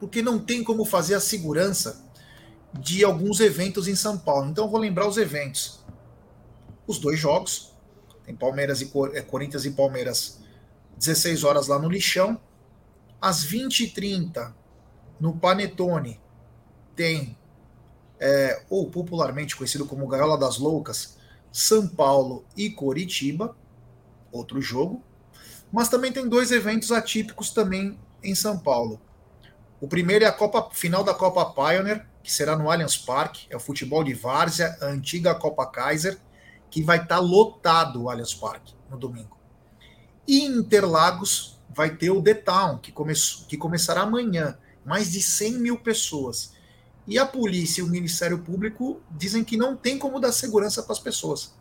[0.00, 2.04] porque não tem como fazer a segurança
[2.72, 4.50] de alguns eventos em São Paulo.
[4.50, 5.84] Então eu vou lembrar os eventos.
[6.86, 7.74] Os dois jogos,
[8.24, 10.40] tem Palmeiras e é, Corinthians e Palmeiras,
[10.96, 12.40] 16 horas lá no Lixão.
[13.20, 14.52] Às 20h30,
[15.20, 16.20] no Panetone
[16.94, 17.36] tem,
[18.18, 21.16] é, ou popularmente conhecido como Gaiola das Loucas,
[21.52, 23.56] São Paulo e Coritiba,
[24.30, 25.02] outro jogo.
[25.72, 29.00] Mas também tem dois eventos atípicos também em São Paulo.
[29.80, 33.56] O primeiro é a Copa final da Copa Pioneer, que será no Allianz Parque, é
[33.56, 36.18] o futebol de várzea, a antiga Copa Kaiser,
[36.70, 39.36] que vai estar tá lotado o Allianz Parque no domingo.
[40.26, 43.12] E em Interlagos vai ter o The Town, que, come
[43.48, 46.52] que começará amanhã, mais de 100 mil pessoas.
[47.06, 50.92] E a polícia e o Ministério Público dizem que não tem como dar segurança para
[50.92, 51.52] as pessoas.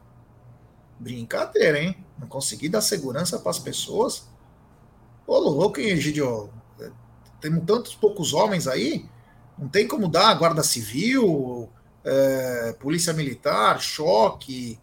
[1.00, 1.98] Brincadeira, hein?
[2.18, 4.28] Não consegui dar segurança para as pessoas?
[5.28, 6.50] Ô, louco, hein, Egidio?
[7.42, 9.06] Temos tantos poucos homens aí,
[9.58, 11.70] não tem como dar guarda civil,
[12.04, 14.80] é, polícia militar, choque.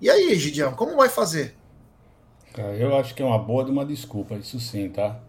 [0.00, 1.56] E aí, Egidião, como vai fazer?
[2.78, 5.20] eu acho que é uma boa de uma desculpa, isso sim, tá?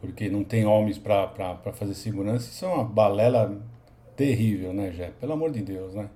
[0.00, 3.56] Porque não tem homens para fazer segurança, isso é uma balela
[4.16, 5.10] terrível, né, Jé?
[5.20, 6.08] Pelo amor de Deus, né?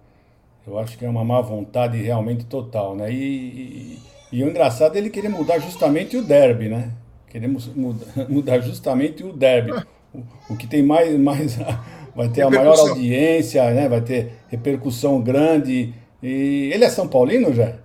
[0.67, 3.13] Eu acho que é uma má vontade realmente total, né?
[3.13, 3.99] E, e,
[4.33, 6.93] e o engraçado é ele querer mudar justamente o derby, né?
[7.29, 9.73] Queremos mudar, mudar justamente o derby.
[10.15, 11.59] O, o, que tem mais, mais
[12.15, 13.89] vai ter a maior audiência, né?
[13.89, 15.95] Vai ter repercussão grande.
[16.23, 17.79] E ele é São Paulino, Jé?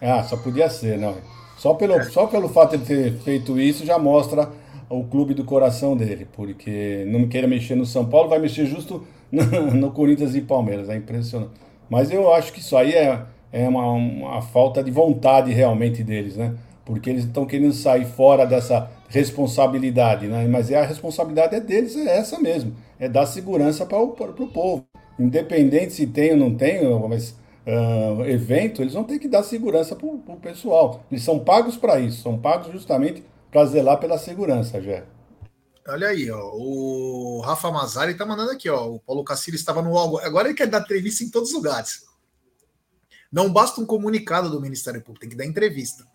[0.00, 1.16] Ah, só podia ser, não.
[1.62, 2.02] Só pelo, é.
[2.02, 4.50] só pelo fato de ter feito isso já mostra
[4.90, 9.06] o clube do coração dele, porque não queira mexer no São Paulo, vai mexer justo
[9.30, 11.52] no, no Corinthians e Palmeiras, é impressionante.
[11.88, 13.16] Mas eu acho que isso aí é,
[13.52, 16.52] é uma, uma falta de vontade realmente deles, né?
[16.84, 20.48] Porque eles estão querendo sair fora dessa responsabilidade, né?
[20.48, 24.84] Mas é a responsabilidade é deles, é essa mesmo, é dar segurança para o povo.
[25.16, 29.94] Independente se tem ou não tem, mas uh, evento, eles vão ter que dar segurança
[29.96, 31.04] para o pessoal.
[31.10, 35.04] Eles são pagos para isso, são pagos justamente para zelar pela segurança, Jé.
[35.86, 39.96] Olha aí, ó, o Rafa Mazari tá mandando aqui, ó, o Paulo Cassino estava no
[39.98, 42.04] algo, agora ele quer dar entrevista em todos os lugares.
[43.32, 46.06] Não basta um comunicado do Ministério Público, tem que dar entrevista.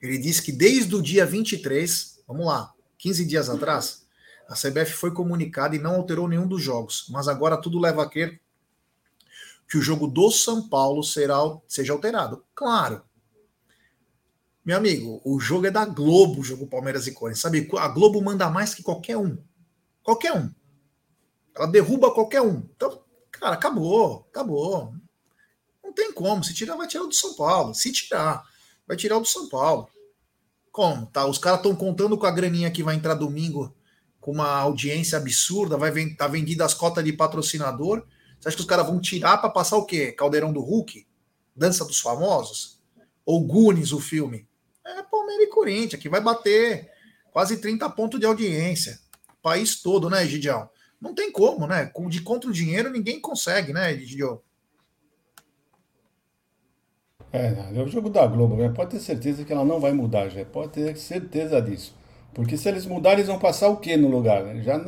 [0.00, 4.06] Ele disse que desde o dia 23, vamos lá, 15 dias atrás,
[4.48, 8.08] a CBF foi comunicada e não alterou nenhum dos jogos, mas agora tudo leva a
[8.08, 8.40] crer
[9.70, 12.44] que o jogo do São Paulo será, seja alterado.
[12.56, 13.04] Claro.
[14.64, 17.42] Meu amigo, o jogo é da Globo, o jogo Palmeiras e Corinthians.
[17.42, 19.38] Sabe, a Globo manda mais que qualquer um.
[20.02, 20.52] Qualquer um.
[21.54, 22.68] Ela derruba qualquer um.
[22.74, 24.92] Então, cara, acabou, acabou.
[25.84, 26.42] Não tem como.
[26.42, 27.72] Se tirar, vai tirar o do São Paulo.
[27.72, 28.42] Se tirar,
[28.88, 29.88] vai tirar o do São Paulo.
[30.72, 31.06] Como?
[31.06, 33.72] Tá, os caras estão contando com a graninha que vai entrar domingo
[34.20, 38.04] com uma audiência absurda, vai tá vendida as cotas de patrocinador
[38.40, 40.12] você acha que os caras vão tirar para passar o quê?
[40.12, 41.06] Caldeirão do Hulk?
[41.54, 42.80] Dança dos Famosos?
[43.24, 44.48] Ou Gunis, o filme?
[44.84, 46.90] É Palmeiras e Corinthians, que vai bater
[47.30, 48.98] quase 30 pontos de audiência.
[49.28, 50.70] O país todo, né, Gidião?
[50.98, 51.92] Não tem como, né?
[52.08, 54.40] De contra o dinheiro ninguém consegue, né, Gidião?
[57.32, 58.70] É, é o jogo da Globo, né?
[58.70, 61.94] pode ter certeza que ela não vai mudar, já pode ter certeza disso.
[62.34, 64.44] Porque se eles mudarem, eles vão passar o que no lugar?
[64.62, 64.78] Já,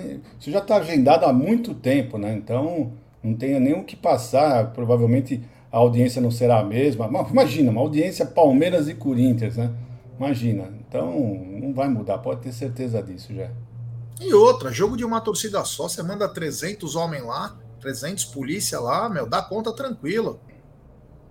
[0.41, 2.35] isso já está agendado há muito tempo, né?
[2.35, 4.73] Então não tem nem o que passar.
[4.73, 7.07] Provavelmente a audiência não será a mesma.
[7.31, 9.73] Imagina, uma audiência Palmeiras e Corinthians, né?
[10.17, 10.73] Imagina.
[10.89, 11.13] Então
[11.61, 13.51] não vai mudar, pode ter certeza disso já.
[14.21, 19.09] E outra, jogo de uma torcida só, você manda 300 homens lá, 300 polícia lá,
[19.09, 20.39] meu, dá conta tranquilo.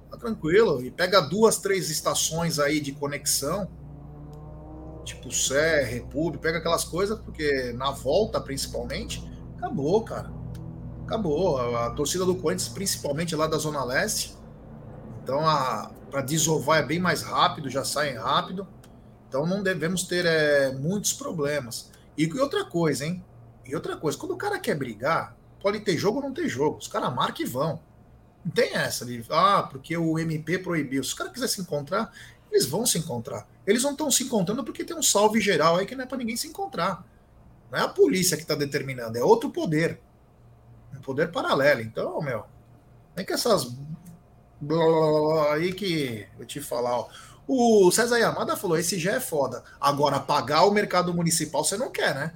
[0.09, 0.83] Tá tranquilo.
[0.83, 3.67] E pega duas, três estações aí de conexão
[5.03, 9.23] tipo Sé, República, pega aquelas coisas, porque na volta, principalmente,
[9.57, 10.31] acabou, cara.
[11.11, 11.57] Acabou.
[11.57, 14.33] A, a torcida do Corinthians, principalmente lá da Zona Leste,
[15.21, 15.41] então
[16.09, 18.65] para desovar é bem mais rápido, já saem rápido.
[19.27, 21.91] Então não devemos ter é, muitos problemas.
[22.17, 23.23] E, e outra coisa, hein?
[23.65, 26.77] E outra coisa, quando o cara quer brigar, pode ter jogo ou não ter jogo.
[26.77, 27.79] Os caras marcam e vão.
[28.43, 31.03] Não tem essa de, ah, porque o MP proibiu.
[31.03, 32.11] Se os caras quiserem se encontrar,
[32.49, 33.47] eles vão se encontrar.
[33.67, 36.17] Eles não estão se encontrando porque tem um salve geral aí que não é para
[36.17, 37.05] ninguém se encontrar.
[37.69, 39.99] Não é a polícia que está determinando, é outro poder.
[41.01, 41.81] Poder paralelo.
[41.81, 42.45] Então, meu,
[43.15, 43.65] nem que essas
[44.61, 47.09] blá, blá, blá, aí que eu te falar, ó.
[47.47, 49.63] O César Yamada falou: esse já é foda.
[49.79, 52.33] Agora, pagar o mercado municipal você não quer, né?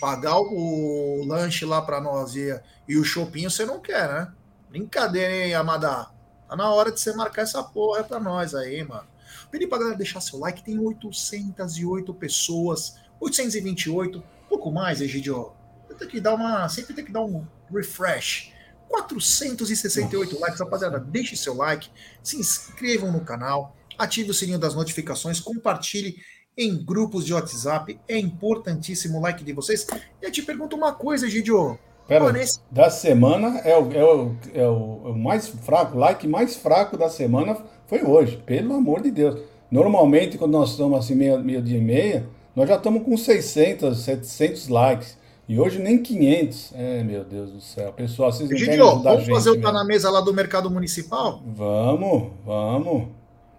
[0.00, 2.58] Pagar o, lanche lá para nós e,
[2.88, 4.32] e o shopping você não quer, né?
[4.70, 6.06] Brincadeira, hein, Yamada?
[6.48, 9.06] Tá na hora de você marcar essa porra pra nós aí, mano.
[9.50, 15.52] Pedi pra galera deixar seu like, tem 808 pessoas, 828, pouco mais, Egidio.
[15.98, 18.52] Tem que dar uma, sempre tem que dar um refresh.
[18.88, 20.40] 468 Nossa.
[20.40, 20.98] likes, rapaziada.
[20.98, 21.88] Deixe seu like,
[22.22, 26.16] se inscrevam no canal, ative o sininho das notificações, compartilhe
[26.56, 27.98] em grupos de WhatsApp.
[28.08, 29.86] É importantíssimo o like de vocês.
[30.20, 31.78] E eu te pergunto uma coisa, Egidio.
[32.08, 32.58] Pera, nesse...
[32.70, 37.10] da semana é o, é, o, é o mais fraco, o like mais fraco da
[37.10, 39.42] semana foi hoje, pelo amor de Deus.
[39.70, 42.26] Normalmente, quando nós estamos assim, meio, meio dia e meia,
[42.56, 45.18] nós já estamos com 600, 700 likes.
[45.48, 46.72] E hoje nem 500.
[46.74, 47.90] É, meu Deus do céu.
[47.94, 51.42] Pessoal, vocês não Gidio, vamos gente, fazer o Tá na Mesa lá do Mercado Municipal?
[51.46, 53.08] Vamos, vamos.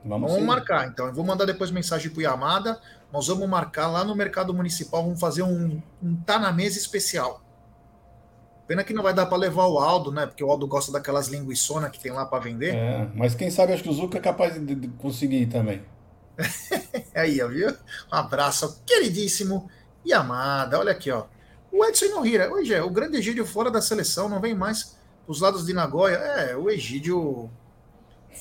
[0.05, 1.07] Vamos, vamos marcar, então.
[1.07, 2.79] Eu vou mandar depois mensagem para o Yamada.
[3.11, 5.03] Nós vamos marcar lá no Mercado Municipal.
[5.03, 7.41] Vamos fazer um, um Tá na Mesa especial.
[8.67, 10.27] Pena que não vai dar para levar o Aldo, né?
[10.27, 12.75] Porque o Aldo gosta daquelas linguiçonas que tem lá para vender.
[12.75, 15.81] É, mas quem sabe acho que o Zuca é capaz de, de conseguir também.
[17.15, 17.69] Aí, ó, viu?
[17.69, 19.67] Um abraço, queridíssimo
[20.05, 20.77] e amada.
[20.77, 21.23] Olha aqui, ó.
[21.71, 22.51] O Edson Inohira.
[22.51, 26.15] Hoje é o grande Egídio fora da seleção, não vem mais os lados de Nagoya.
[26.15, 27.49] É, o Egídio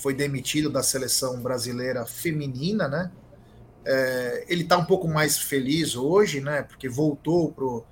[0.01, 3.11] foi demitido da seleção brasileira feminina, né?
[3.85, 6.62] É, ele tá um pouco mais feliz hoje, né?
[6.62, 7.85] Porque voltou por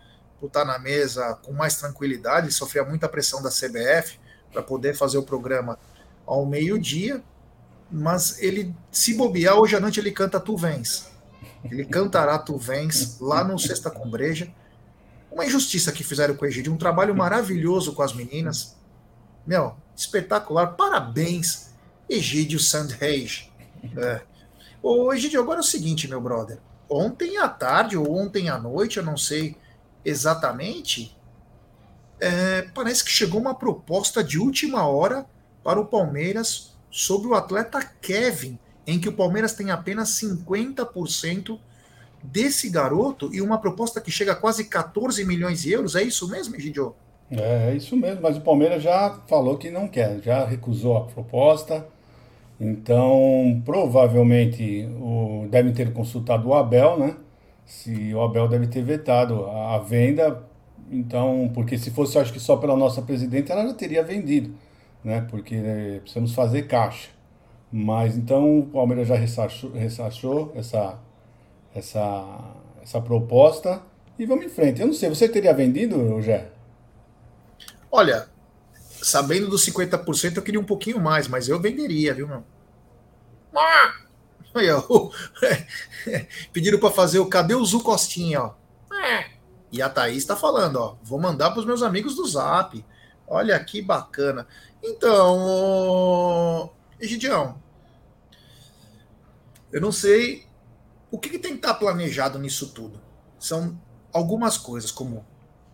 [0.42, 4.18] estar na mesa com mais tranquilidade, sofria muita pressão da CBF
[4.50, 5.78] para poder fazer o programa
[6.24, 7.22] ao meio-dia,
[7.90, 11.10] mas ele, se bobear, hoje à noite ele canta Tu Vens.
[11.62, 14.52] Ele cantará Tu Vens lá no Sexta com Breja.
[15.36, 18.74] Uma injustiça que fizeram com o Egídio, um trabalho maravilhoso com as meninas.
[19.46, 20.68] Meu, espetacular.
[20.68, 21.74] Parabéns,
[22.08, 23.50] Egídio Sandreis.
[23.98, 24.22] É.
[24.82, 26.58] Ô, Egídio, agora é o seguinte, meu brother.
[26.88, 29.54] Ontem à tarde ou ontem à noite, eu não sei
[30.02, 31.14] exatamente,
[32.18, 35.26] é, parece que chegou uma proposta de última hora
[35.62, 41.60] para o Palmeiras sobre o atleta Kevin, em que o Palmeiras tem apenas 50%
[42.30, 45.94] desse garoto e uma proposta que chega a quase 14 milhões de euros.
[45.94, 46.94] É isso mesmo, Egidio?
[47.30, 51.04] É, é isso mesmo, mas o Palmeiras já falou que não quer, já recusou a
[51.04, 51.86] proposta.
[52.60, 57.16] Então, provavelmente, o, devem ter consultado o Abel, né?
[57.66, 60.42] se o Abel deve ter vetado a venda,
[60.90, 64.54] então, porque se fosse, acho que só pela nossa presidente, ela já teria vendido,
[65.02, 65.26] né?
[65.28, 67.10] Porque né, precisamos fazer caixa.
[67.72, 70.98] Mas então o Palmeiras já ressachou, ressachou essa,
[71.78, 73.82] essa, essa proposta
[74.18, 74.80] e vamos em frente.
[74.80, 76.50] Eu não sei, você teria vendido, Jé?
[77.90, 78.28] Olha,
[79.02, 82.44] sabendo dos 50%, eu queria um pouquinho mais, mas eu venderia, viu, meu?
[83.54, 83.94] Ah!
[86.52, 88.54] Pediram para fazer o Cadê o Zu Costinha, ó.
[88.94, 89.30] É.
[89.70, 90.96] E a Thaís está falando, ó.
[91.02, 92.82] Vou mandar para os meus amigos do Zap.
[93.26, 94.46] Olha que bacana.
[94.82, 97.60] Então, Egidião,
[99.70, 100.45] eu não sei
[101.10, 103.00] o que, que tem que estar tá planejado nisso tudo.
[103.38, 103.80] São
[104.12, 105.26] algumas coisas, como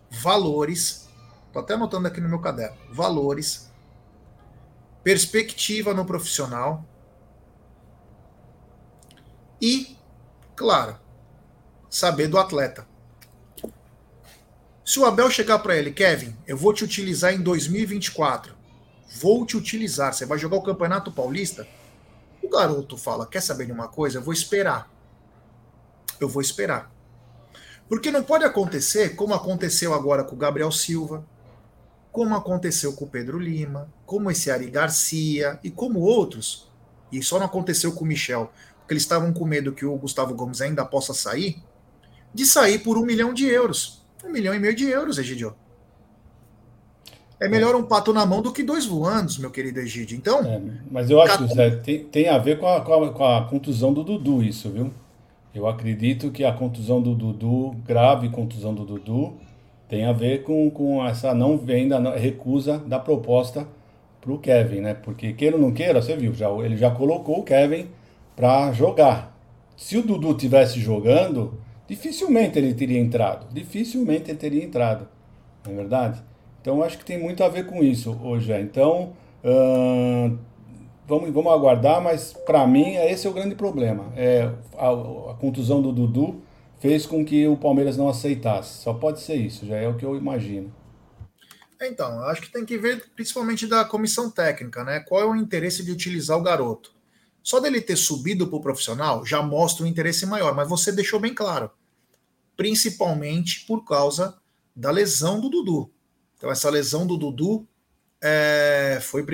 [0.09, 1.07] valores.
[1.47, 2.77] Estou até anotando aqui no meu caderno.
[2.91, 3.71] Valores,
[5.03, 6.85] perspectiva no profissional,
[9.65, 9.97] e,
[10.57, 10.99] claro,
[11.89, 12.85] saber do atleta.
[14.83, 18.53] Se o Abel chegar para ele, Kevin, eu vou te utilizar em 2024.
[19.21, 20.13] Vou te utilizar.
[20.13, 21.65] Você vai jogar o Campeonato Paulista?
[22.43, 24.17] O garoto fala: Quer saber de uma coisa?
[24.17, 24.91] Eu vou esperar.
[26.23, 26.91] Eu vou esperar.
[27.87, 31.25] Porque não pode acontecer como aconteceu agora com o Gabriel Silva,
[32.11, 36.71] como aconteceu com o Pedro Lima, como esse Ari Garcia e como outros.
[37.11, 40.33] E só não aconteceu com o Michel, porque eles estavam com medo que o Gustavo
[40.33, 41.61] Gomes ainda possa sair,
[42.33, 44.03] de sair por um milhão de euros.
[44.23, 45.55] Um milhão e meio de euros, Egidio.
[47.39, 50.17] É melhor um pato na mão do que dois voando, meu querido Egidio.
[50.17, 50.39] Então.
[50.45, 53.45] É, mas eu acho que tem, tem a ver com a, com, a, com a
[53.49, 54.93] contusão do Dudu, isso, viu?
[55.53, 59.35] Eu acredito que a contusão do Dudu, grave contusão do Dudu,
[59.87, 63.67] tem a ver com, com essa não venda, recusa da proposta
[64.19, 64.93] para o Kevin, né?
[64.95, 67.87] Porque queira ou não queira, você viu, já, ele já colocou o Kevin
[68.35, 69.37] para jogar.
[69.75, 73.45] Se o Dudu tivesse jogando, dificilmente ele teria entrado.
[73.53, 75.07] Dificilmente ele teria entrado,
[75.65, 76.23] não é verdade?
[76.61, 78.51] Então acho que tem muito a ver com isso hoje.
[78.53, 79.11] Então
[81.07, 84.11] vamos, vamos aguardar, mas para mim esse é o grande problema.
[84.15, 84.89] É a,
[85.31, 86.41] a, contusão do Dudu
[86.79, 88.81] fez com que o Palmeiras não aceitasse.
[88.81, 90.73] Só pode ser isso, já é o que eu imagino.
[91.81, 95.01] Então, acho que tem que ver principalmente da comissão técnica, né?
[95.01, 96.93] Qual é o interesse de utilizar o garoto?
[97.41, 101.19] Só dele ter subido para o profissional já mostra um interesse maior, mas você deixou
[101.19, 101.69] bem claro.
[102.55, 104.37] Principalmente por causa
[104.73, 105.91] da lesão do Dudu.
[106.37, 107.67] Então, essa lesão do Dudu
[108.21, 109.25] é, foi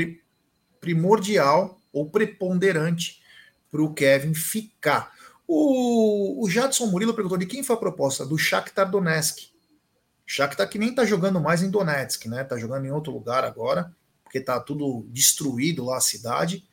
[0.80, 3.22] primordial ou preponderante
[3.72, 5.14] para o Kevin ficar.
[5.48, 8.26] O, o Jadson Murilo perguntou de quem foi a proposta?
[8.26, 9.50] Do Shakhtar Donetsk.
[10.26, 12.44] Shakhtar que nem tá jogando mais em Donetsk, né?
[12.44, 13.92] Tá jogando em outro lugar agora,
[14.24, 16.68] porque tá tudo destruído lá a cidade,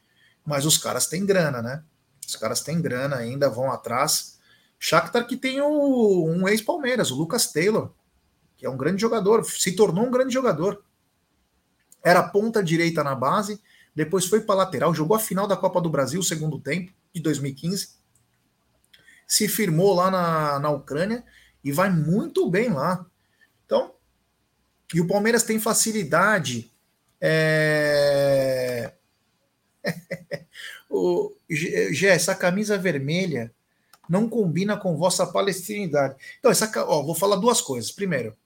[0.45, 1.83] mas os caras têm grana, né?
[2.27, 4.39] Os caras têm grana ainda, vão atrás.
[4.79, 7.93] Shakhtar que tem o, um ex-Palmeiras, o Lucas Taylor,
[8.59, 10.85] que é um grande jogador, se tornou um grande jogador.
[12.05, 13.61] Era ponta direita na base,
[13.97, 17.97] depois foi para lateral, jogou a final da Copa do Brasil, segundo tempo, de 2015.
[19.27, 21.25] Se firmou lá na, na Ucrânia
[21.65, 23.07] e vai muito bem lá.
[23.65, 23.95] Então,
[24.95, 26.71] e o Palmeiras tem facilidade.
[27.19, 28.93] É...
[30.91, 33.51] o, Gé, essa camisa vermelha
[34.07, 36.17] não combina com vossa palestinidade.
[36.39, 37.91] Então, essa, ó, vou falar duas coisas.
[37.91, 38.37] Primeiro,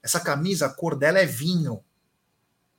[0.00, 1.82] essa camisa, a cor dela é vinho,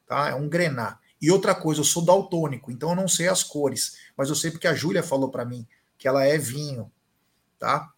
[0.08, 0.30] tá?
[0.30, 0.98] É um grená.
[1.22, 4.50] E outra coisa, eu sou daltônico, então eu não sei as cores, mas eu sei
[4.50, 6.92] porque a Júlia falou para mim que ela é vinho,
[7.60, 7.92] tá?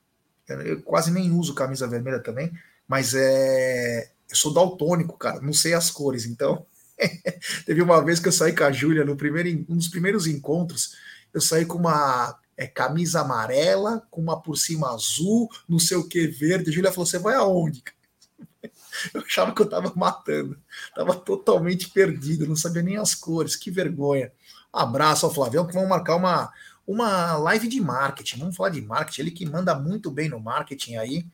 [0.47, 2.51] Eu quase nem uso camisa vermelha também,
[2.87, 4.11] mas é.
[4.29, 6.25] Eu sou daltônico, cara, não sei as cores.
[6.25, 6.65] Então,
[7.65, 10.95] teve uma vez que eu saí com a Júlia, no primeiro, um dos primeiros encontros,
[11.33, 16.07] eu saí com uma é, camisa amarela, com uma por cima azul, não sei o
[16.07, 16.69] que, verde.
[16.69, 17.83] A Júlia falou: Você vai aonde?
[19.13, 20.57] Eu achava que eu tava matando,
[20.95, 24.31] tava totalmente perdido, não sabia nem as cores, que vergonha.
[24.71, 26.51] Abraço ao Flavião, que vamos marcar uma,
[26.85, 28.39] uma live de marketing.
[28.39, 31.25] Vamos falar de marketing, ele que manda muito bem no marketing aí.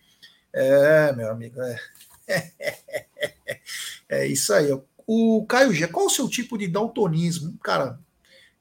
[0.53, 1.79] É, meu amigo, é,
[4.09, 4.67] é isso aí.
[5.05, 7.57] O Caio G, qual o seu tipo de daltonismo?
[7.63, 7.99] Cara,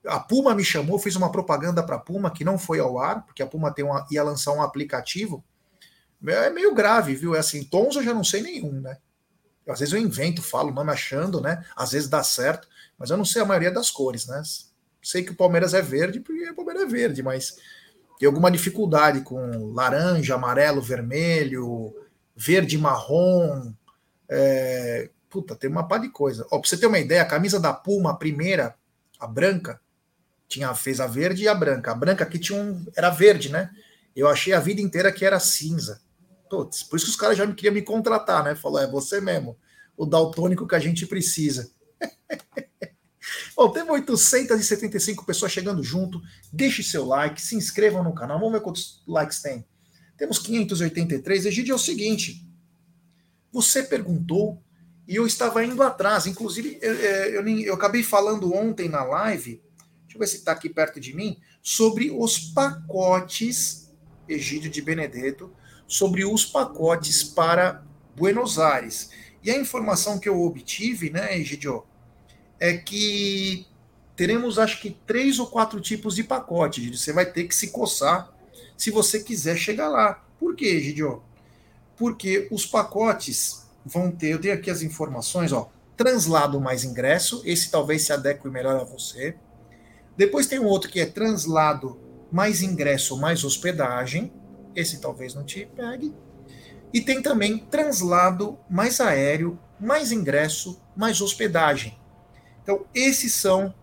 [0.07, 3.25] a Puma me chamou, fiz uma propaganda para a Puma que não foi ao ar,
[3.27, 5.45] porque a Puma tem uma, ia lançar um aplicativo.
[6.27, 7.35] É meio grave, viu?
[7.35, 8.99] É assim, tons eu já não sei nenhum, né?
[9.69, 11.65] Às vezes eu invento, falo o nome achando, né?
[11.77, 14.43] Às vezes dá certo, mas eu não sei a maioria das cores, né?
[15.03, 17.57] Sei que o Palmeiras é verde, porque o Palmeiras é verde, mas
[18.19, 21.95] tem alguma dificuldade com laranja, amarelo, vermelho,
[22.35, 23.73] verde, marrom.
[24.29, 25.11] É...
[25.31, 26.47] Puta, tem uma pá de coisa.
[26.51, 28.75] Ó, pra você ter uma ideia, a camisa da Puma, a primeira,
[29.21, 29.81] a branca,
[30.49, 31.93] tinha, fez a verde e a branca.
[31.93, 33.71] A branca aqui tinha um, era verde, né?
[34.17, 36.01] Eu achei a vida inteira que era cinza.
[36.49, 38.55] Putz, por isso que os caras já me queriam me contratar, né?
[38.55, 39.57] Falou, é você mesmo,
[39.97, 41.71] o daltônico que a gente precisa.
[43.55, 46.21] Bom, temos 875 pessoas chegando junto.
[46.53, 48.39] Deixe seu like, se inscrevam no canal.
[48.39, 49.67] Vamos ver quantos likes tem.
[50.17, 51.47] Temos 583.
[51.47, 52.47] Egídio, é o seguinte:
[53.53, 54.63] você perguntou
[55.07, 56.27] e eu estava indo atrás.
[56.27, 59.63] Inclusive, eu, eu, eu acabei falando ontem na live,
[60.03, 63.91] deixa eu ver se está aqui perto de mim, sobre os pacotes,
[64.29, 65.51] Egídio de Benedetto,
[65.89, 67.83] sobre os pacotes para
[68.15, 69.11] Buenos Aires.
[69.43, 71.85] E a informação que eu obtive, né, Egidio,
[72.61, 73.67] é que
[74.15, 76.95] teremos acho que três ou quatro tipos de pacote.
[76.95, 78.31] Você vai ter que se coçar
[78.77, 80.25] se você quiser chegar lá.
[80.39, 81.23] Por quê, Gidio?
[81.97, 87.71] Porque os pacotes vão ter, eu tenho aqui as informações, ó, translado mais ingresso, esse
[87.71, 89.35] talvez se adeque melhor a você.
[90.17, 91.99] Depois tem um outro que é translado
[92.31, 94.33] mais ingresso mais hospedagem,
[94.79, 96.15] esse talvez não te pegue.
[96.93, 101.99] E tem também translado mais aéreo, mais ingresso, mais hospedagem.
[102.63, 103.75] Então, esses são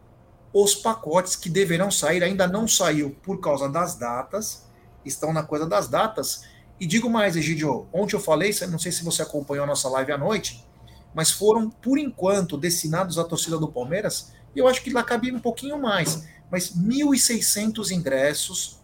[0.53, 4.65] os pacotes que deverão sair, ainda não saiu por causa das datas,
[5.03, 6.43] estão na coisa das datas,
[6.79, 10.11] E digo mais, Egidio, ontem eu falei, não sei se você acompanhou a nossa live
[10.11, 10.65] à noite,
[11.13, 15.33] mas foram, por enquanto, destinados à torcida do Palmeiras, e eu acho que lá cabia
[15.33, 18.81] um pouquinho mais, mas 1.600 ingressos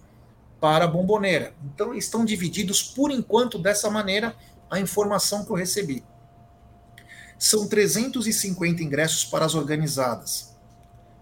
[0.61, 1.53] para a bomboneira.
[1.65, 4.33] Então, estão divididos, por enquanto, dessa maneira,
[4.69, 6.01] a informação que eu recebi.
[7.37, 10.55] São 350 ingressos para as organizadas.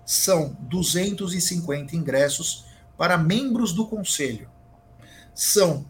[0.05, 2.65] São 250 ingressos
[2.95, 4.47] para membros do conselho.
[5.33, 5.85] São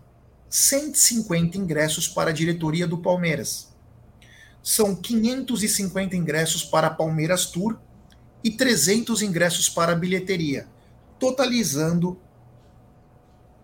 [0.50, 3.70] 150 ingressos para a diretoria do Palmeiras
[4.62, 7.80] são 550 ingressos para Palmeiras Tour
[8.44, 10.68] e 300 ingressos para a bilheteria,
[11.18, 12.20] totalizando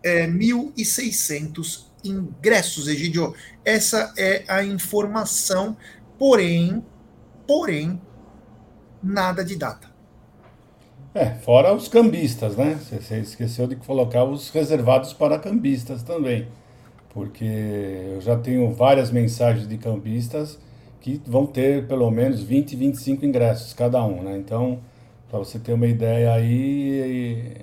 [0.06, 3.34] é, 1.600 ingressos, Egidio.
[3.66, 5.76] Essa é a informação,
[6.20, 6.86] porém,
[7.48, 8.00] porém,
[9.02, 9.90] nada de data.
[11.16, 12.78] É, fora os cambistas, né?
[12.80, 16.48] Você esqueceu de colocar os reservados para cambistas também.
[17.10, 17.46] Porque
[18.14, 20.60] eu já tenho várias mensagens de cambistas
[21.02, 24.38] que vão ter pelo menos 20, 25 ingressos cada um, né?
[24.38, 24.82] Então,
[25.30, 27.56] para você ter uma ideia aí,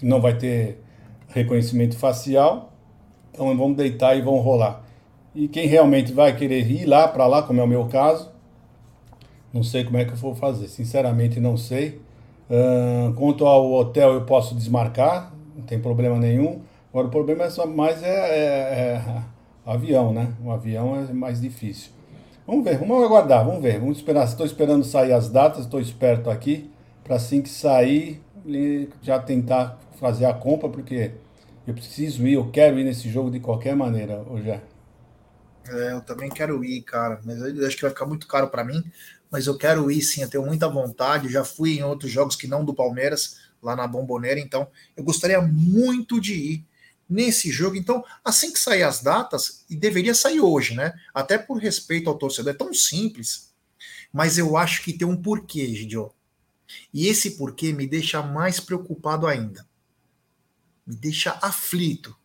[0.00, 0.85] não vai ter
[1.36, 2.72] reconhecimento facial,
[3.32, 4.82] então vamos deitar e vão rolar.
[5.34, 8.30] E quem realmente vai querer ir lá para lá, como é o meu caso,
[9.52, 12.00] não sei como é que eu vou fazer, sinceramente não sei.
[12.48, 16.60] Uh, quanto ao hotel, eu posso desmarcar, não tem problema nenhum.
[16.90, 19.22] Agora, o problema é só mais é, é, é
[19.70, 20.32] avião, né?
[20.42, 21.90] O avião é mais difícil.
[22.46, 23.78] Vamos ver, vamos aguardar, vamos ver.
[23.80, 24.24] Vamos esperar.
[24.24, 26.70] Estou esperando sair as datas, estou esperto aqui,
[27.02, 28.22] para assim que sair,
[29.02, 31.10] já tentar fazer a compra, porque
[31.66, 34.50] eu preciso ir, eu quero ir nesse jogo de qualquer maneira, hoje.
[34.50, 38.64] É, eu também quero ir, cara, mas eu acho que vai ficar muito caro para
[38.64, 38.84] mim,
[39.30, 42.46] mas eu quero ir sim, eu tenho muita vontade, já fui em outros jogos que
[42.46, 46.64] não do Palmeiras, lá na Bomboneira, então eu gostaria muito de ir
[47.08, 47.76] nesse jogo.
[47.76, 50.92] Então, assim que sair as datas, e deveria sair hoje, né?
[51.12, 53.52] Até por respeito ao torcedor, é tão simples.
[54.12, 56.12] Mas eu acho que tem um porquê, Gidio.
[56.92, 59.66] E esse porquê me deixa mais preocupado ainda.
[60.86, 62.16] Me deixa aflito.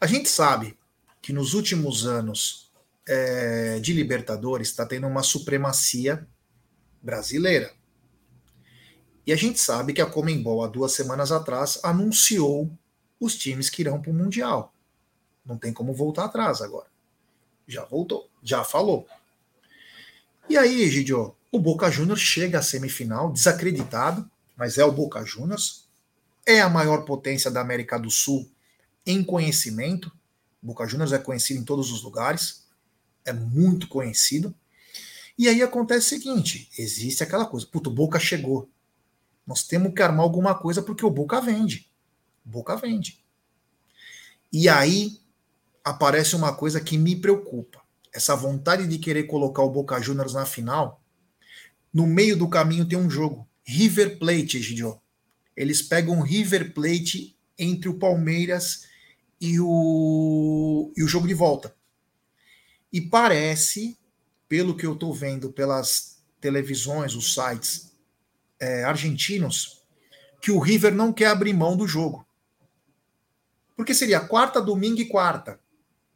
[0.00, 0.78] A gente sabe
[1.20, 2.72] que nos últimos anos
[3.06, 6.26] é, de Libertadores está tendo uma supremacia
[7.00, 7.72] brasileira.
[9.26, 12.70] E a gente sabe que a Comembol, há duas semanas atrás, anunciou
[13.20, 14.74] os times que irão para o Mundial.
[15.44, 16.86] Não tem como voltar atrás agora.
[17.66, 19.06] Já voltou, já falou.
[20.48, 25.81] E aí, Gidio, o Boca Juniors chega à semifinal, desacreditado, mas é o Boca Juniors.
[26.46, 28.50] É a maior potência da América do Sul
[29.06, 30.10] em conhecimento.
[30.60, 32.66] Boca Juniors é conhecido em todos os lugares,
[33.24, 34.54] é muito conhecido.
[35.36, 38.70] E aí acontece o seguinte: existe aquela coisa, puto, o Boca chegou.
[39.46, 41.90] Nós temos que armar alguma coisa porque o Boca vende.
[42.44, 43.24] Boca vende.
[44.52, 45.18] E aí
[45.82, 47.82] aparece uma coisa que me preocupa.
[48.14, 51.02] Essa vontade de querer colocar o Boca Juniors na final.
[51.92, 53.48] No meio do caminho tem um jogo.
[53.64, 55.01] River Plate, Gidio.
[55.56, 58.86] Eles pegam River Plate entre o Palmeiras
[59.40, 61.74] e o, e o jogo de volta.
[62.92, 63.98] E parece,
[64.48, 67.92] pelo que eu estou vendo pelas televisões, os sites
[68.60, 69.82] é, argentinos,
[70.40, 72.26] que o River não quer abrir mão do jogo.
[73.76, 75.58] Porque seria quarta, domingo e quarta.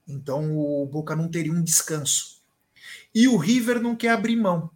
[0.07, 2.43] Então o Boca não teria um descanso.
[3.15, 4.71] E o River não quer abrir mão.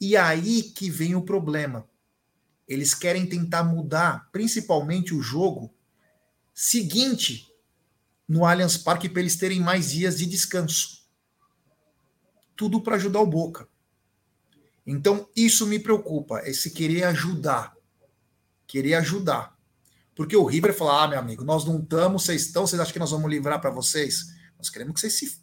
[0.00, 1.88] E aí que vem o problema.
[2.66, 5.74] Eles querem tentar mudar, principalmente o jogo
[6.52, 7.46] seguinte
[8.26, 11.04] no Allianz Parque para eles terem mais dias de descanso.
[12.56, 13.68] Tudo para ajudar o Boca.
[14.86, 17.74] Então, isso me preocupa, esse querer ajudar.
[18.66, 19.56] Querer ajudar.
[20.14, 22.98] Porque o River fala: ah, meu amigo, nós não estamos, vocês estão, vocês acham que
[22.98, 24.32] nós vamos livrar para vocês?
[24.56, 25.42] Nós queremos que vocês se.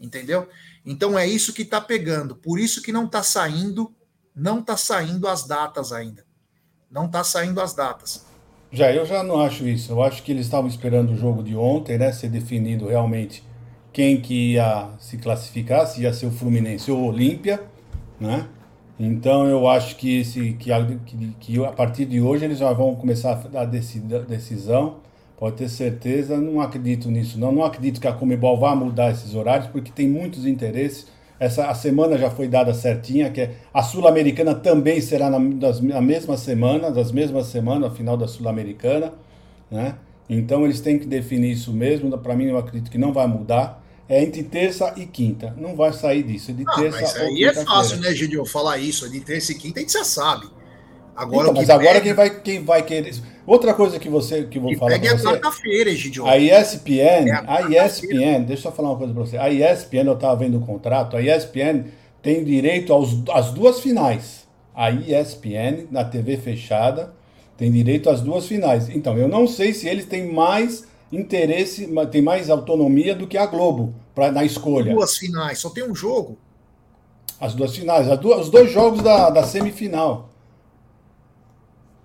[0.00, 0.48] Entendeu?
[0.84, 2.36] Então é isso que está pegando.
[2.36, 3.94] Por isso que não está saindo,
[4.36, 6.22] não está saindo as datas ainda.
[6.90, 8.26] Não está saindo as datas.
[8.70, 9.92] Já, eu já não acho isso.
[9.92, 12.12] Eu acho que eles estavam esperando o jogo de ontem, né?
[12.12, 13.42] Ser definido realmente
[13.92, 17.62] quem que ia se classificar, se ia ser o Fluminense ou o Olímpia,
[18.20, 18.46] né?
[19.00, 20.70] Então eu acho que, esse, que,
[21.06, 24.98] que, que a partir de hoje eles já vão começar a dar decisão.
[25.38, 27.38] Pode ter certeza, não acredito nisso.
[27.38, 31.06] Não, não acredito que a Comebol vá mudar esses horários, porque tem muitos interesses.
[31.38, 35.80] Essa, a semana já foi dada certinha, que é, a Sul-Americana também será na, das,
[35.80, 39.12] na mesma semana, das mesmas semanas, a final da Sul-Americana.
[39.70, 39.96] Né?
[40.28, 42.16] Então eles têm que definir isso mesmo.
[42.18, 45.52] Para mim, eu acredito que não vai mudar é entre terça e quinta.
[45.58, 46.52] Não vai sair disso.
[46.52, 49.04] É de ah, terça mas aí é fácil, né, Gideon, falar isso.
[49.04, 50.46] É de terça e quinta a gente já sabe.
[51.14, 53.14] Agora, então, mas agora quem, vai, quem vai querer.
[53.46, 56.26] Outra coisa que você que eu vou E falar pegue a quarta-feira, Egidio.
[56.26, 59.36] A ESPN, É a a ESPN, deixa eu falar uma coisa pra você.
[59.38, 61.84] A ESPN, eu estava vendo o contrato, a ESPN
[62.20, 64.46] tem direito aos, às duas finais.
[64.74, 67.14] A ESPN, na TV fechada,
[67.56, 68.88] tem direito às duas finais.
[68.90, 73.46] Então, eu não sei se eles têm mais interesse, tem mais autonomia do que a
[73.46, 74.92] Globo pra, na escolha.
[74.92, 76.36] Duas finais, só tem um jogo.
[77.40, 80.30] As duas finais, as duas- os dois jogos da, da semifinal.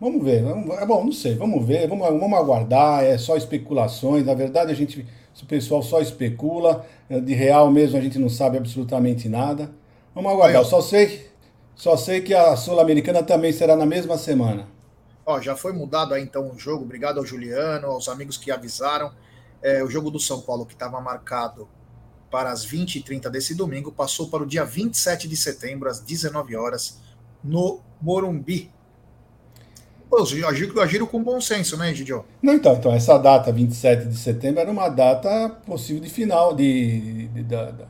[0.02, 4.26] Vamos ver, vamos, é bom, não sei, vamos ver, vamos, vamos aguardar, é só especulações,
[4.26, 5.08] na verdade a gente,
[5.39, 9.70] o pessoal só especula, é, de real mesmo a gente não sabe absolutamente nada.
[10.16, 10.68] Vamos aguardar, Aí, ó.
[10.68, 11.30] só sei,
[11.76, 14.68] só sei que a Sul-Americana também será na mesma semana.
[15.24, 16.84] Ó, já foi mudado aí então o jogo.
[16.84, 19.12] Obrigado ao Juliano, aos amigos que avisaram.
[19.62, 21.70] É, o jogo do São Paulo, que estava marcado
[22.32, 26.99] para as 20h30 desse domingo, passou para o dia 27 de setembro, às 19 horas,
[27.43, 28.72] no Morumbi.
[30.12, 30.18] Pô,
[30.82, 32.26] agiro com bom senso, né, Gidio?
[32.43, 37.28] Não, então, então, essa data, 27 de setembro, era uma data possível de final, de,
[37.30, 37.88] de- da, da-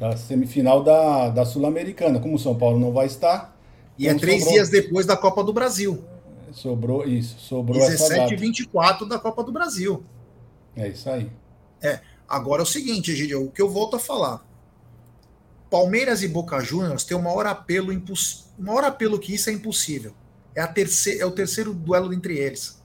[0.00, 2.18] da semifinal da, da Sul-Americana.
[2.18, 3.56] Como o São Paulo não vai estar,
[3.96, 4.54] E é três sobrou.
[4.54, 6.02] dias depois da Copa do Brasil.
[6.52, 8.34] sobrou isso, sobrou essa 17 data.
[8.34, 10.02] e 24 da Copa do Brasil.
[10.74, 11.30] É isso aí.
[12.28, 14.44] Agora é o seguinte, Gidio, o que eu volto a falar.
[15.70, 18.46] Palmeiras e Boca Juniors tem o maior apelo, imposs...
[18.58, 20.12] o maior apelo que isso é impossível.
[20.54, 21.20] É, a terce...
[21.20, 22.82] é o terceiro duelo entre eles.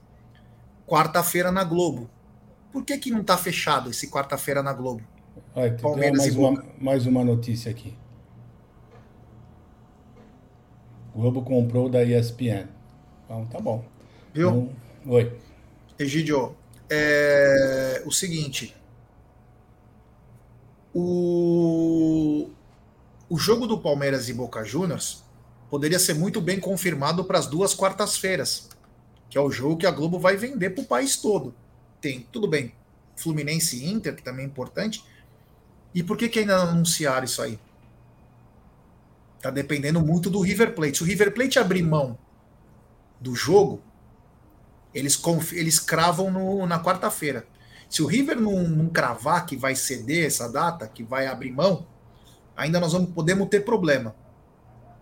[0.86, 2.08] Quarta-feira na Globo.
[2.72, 5.02] Por que, que não está fechado esse quarta-feira na Globo?
[5.54, 6.66] Olha, Palmeiras mais, e uma, Boca.
[6.78, 7.96] mais uma notícia aqui.
[11.14, 12.68] Globo comprou da ESPN.
[13.24, 13.84] Então, tá bom.
[14.34, 14.48] Viu?
[14.50, 14.70] Então,
[15.06, 15.36] oi.
[15.98, 16.54] Egidio,
[16.90, 18.76] é o seguinte.
[20.94, 22.50] O,
[23.28, 25.25] o jogo do Palmeiras e Boca Juniors
[25.70, 28.68] poderia ser muito bem confirmado para as duas quartas-feiras,
[29.28, 31.54] que é o jogo que a Globo vai vender para o país todo.
[32.00, 32.72] Tem, tudo bem,
[33.16, 35.04] Fluminense e Inter, que também é importante.
[35.94, 37.58] E por que, que ainda não anunciaram isso aí?
[39.40, 40.98] Tá dependendo muito do River Plate.
[40.98, 42.18] Se o River Plate abrir mão
[43.20, 43.80] do jogo,
[44.94, 45.20] eles,
[45.52, 47.46] eles cravam no- na quarta-feira.
[47.88, 51.86] Se o River não, não cravar que vai ceder essa data, que vai abrir mão,
[52.56, 54.14] ainda nós vamos podemos ter problema.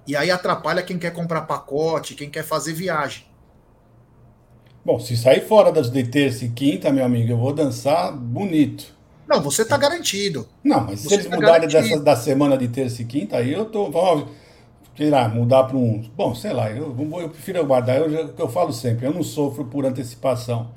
[0.06, 3.24] E aí atrapalha quem quer comprar pacote, quem quer fazer viagem.
[4.84, 8.94] Bom, se sair fora das de terça e quinta, meu amigo, eu vou dançar bonito.
[9.26, 10.46] Não, você tá garantido.
[10.62, 13.52] Não, mas se Você eles tá mudarem dessa, da semana de terça e quinta, aí
[13.52, 13.90] eu tô.
[13.90, 14.28] Vamos,
[14.96, 16.02] sei lá, mudar para um.
[16.14, 17.96] Bom, sei lá, eu, eu prefiro aguardar.
[17.96, 20.70] Eu, que eu falo sempre, eu não sofro por antecipação.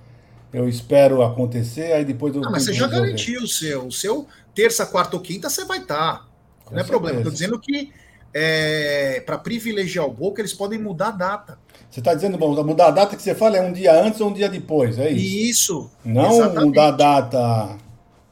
[0.53, 2.45] Eu espero acontecer, aí depois eu.
[2.45, 3.07] Ah, mas você já resolver.
[3.07, 3.87] garantiu o seu.
[3.87, 6.25] O seu terça, quarta ou quinta você vai estar.
[6.63, 7.19] Com Não é problema.
[7.19, 7.57] Estou certeza.
[7.57, 7.93] dizendo que
[8.33, 11.59] é, para privilegiar o Boca, eles podem mudar a data.
[11.89, 14.29] Você está dizendo, bom, mudar a data que você fala é um dia antes ou
[14.29, 15.49] um dia depois, é isso?
[15.49, 15.91] Isso.
[16.03, 16.65] Não exatamente.
[16.65, 17.77] mudar a data.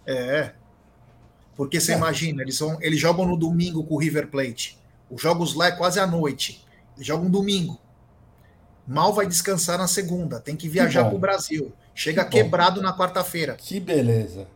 [0.06, 0.52] É.
[1.56, 1.98] Porque você É.
[1.98, 4.78] imagina, eles, vão, eles jogam no domingo com o River Plate.
[5.10, 6.64] Os jogos lá é quase à noite.
[6.96, 7.80] Eles jogam domingo.
[8.88, 10.40] Mal vai descansar na segunda.
[10.40, 11.72] Tem que viajar para o Brasil.
[11.94, 12.44] Chega Que bom.
[12.44, 13.56] quebrado na quarta-feira.
[13.56, 14.48] Que beleza.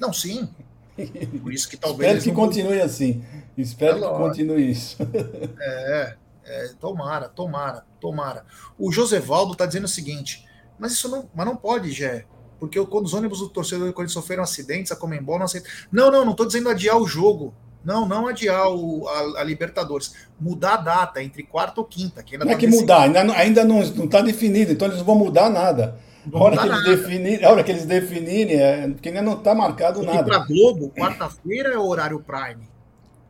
[0.00, 0.48] Não, sim.
[1.42, 2.18] Por isso que talvez.
[2.18, 3.24] Espero que não- continue assim.
[3.56, 4.96] Espero É que continue isso.
[5.60, 8.44] É, é, tomara, tomara, tomara.
[8.78, 10.44] O Josevaldo está dizendo o seguinte,
[10.78, 12.24] mas isso não, mas não pode, Gé,
[12.60, 15.68] porque quando os ônibus do torcedor quando eles sofreram acidentes, a Comembol não aceita.
[15.90, 17.52] Não, não, não estou dizendo adiar o jogo.
[17.84, 20.12] Não, não adiar o, a, a Libertadores.
[20.40, 22.20] Mudar a data entre quarta ou quinta.
[22.22, 22.82] Que ainda Não é tá que decidido.
[22.92, 25.96] mudar, ainda, não- ainda não está definido, então eles não vão mudar nada.
[26.26, 29.38] Não A hora, que eles definirem, a hora que eles definirem, é, porque ainda não
[29.38, 30.46] está marcado Porque para nada.
[30.46, 32.68] Globo, quarta-feira é o horário prime.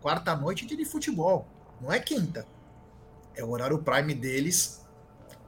[0.03, 1.47] Quarta-noite é dia de futebol.
[1.81, 2.47] Não é quinta.
[3.35, 4.83] É o horário prime deles.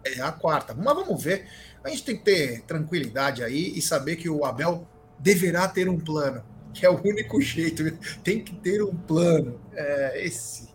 [0.04, 0.74] É a quarta.
[0.74, 1.46] Mas vamos ver.
[1.82, 4.86] A gente tem que ter tranquilidade aí e saber que o Abel
[5.18, 6.42] deverá ter um plano.
[6.74, 7.82] Que é o único jeito.
[8.22, 9.58] Tem que ter um plano.
[9.72, 10.68] É, esse,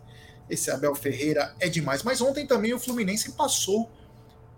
[0.50, 2.02] esse Abel Ferreira é demais.
[2.02, 3.90] Mas ontem também o Fluminense passou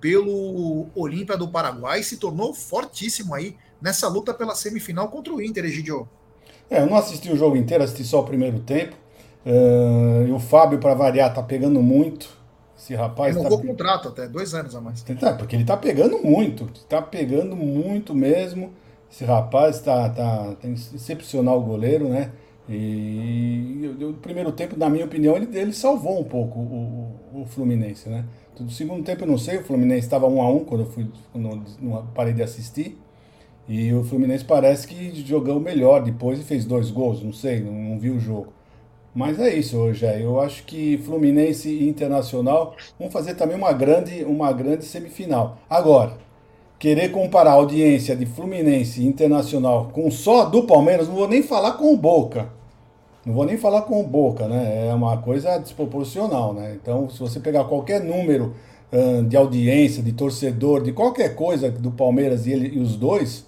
[0.01, 5.65] pelo Olímpia do Paraguai se tornou fortíssimo aí nessa luta pela semifinal contra o Inter,
[5.65, 6.09] Egidio.
[6.71, 8.97] É, eu não assisti o jogo inteiro, assisti só o primeiro tempo.
[9.45, 12.29] É, e o Fábio, para variar, tá pegando muito.
[12.77, 15.03] Esse rapaz tá, Renovou o contrato até, dois anos a mais.
[15.03, 16.67] tá- porque ele tá pegando muito.
[16.89, 18.73] Tá pegando muito mesmo.
[19.11, 22.33] Esse rapaz tá, tá, tá excepcional o goleiro, né?
[22.69, 27.43] E, e o primeiro tempo, na minha opinião, ele, ele salvou um pouco o, o,
[27.43, 28.25] o Fluminense, né?
[28.59, 31.07] Do segundo tempo eu não sei, o Fluminense estava 1 a 1 quando eu fui,
[31.33, 31.67] quando
[32.15, 32.99] parei de assistir.
[33.69, 37.73] E o Fluminense parece que jogou melhor depois e fez dois gols, não sei, não,
[37.73, 38.53] não vi o jogo.
[39.15, 40.23] Mas é isso é.
[40.23, 45.59] eu acho que Fluminense e Internacional vão fazer também uma grande, uma grande semifinal.
[45.69, 46.19] Agora,
[46.79, 51.73] querer comparar a audiência de Fluminense Internacional com só do Palmeiras, não vou nem falar
[51.73, 52.56] com o Boca.
[53.27, 54.87] Não vou nem falar com o Boca, né?
[54.87, 56.79] É uma coisa desproporcional, né?
[56.81, 58.55] Então, se você pegar qualquer número
[58.93, 63.45] uh, de audiência, de torcedor, de qualquer coisa do Palmeiras e, ele, e os dois,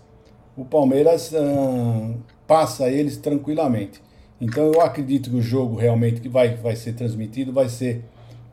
[0.56, 2.12] o Palmeiras uh,
[2.44, 4.02] passa eles tranquilamente.
[4.40, 8.04] Então, eu acredito que o jogo realmente que vai, vai ser transmitido vai ser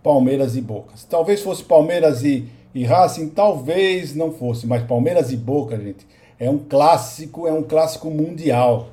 [0.03, 0.95] Palmeiras e Boca.
[0.95, 6.05] Se talvez fosse Palmeiras e, e Racing, talvez não fosse, mas Palmeiras e Boca, gente,
[6.39, 8.89] é um clássico, é um clássico mundial.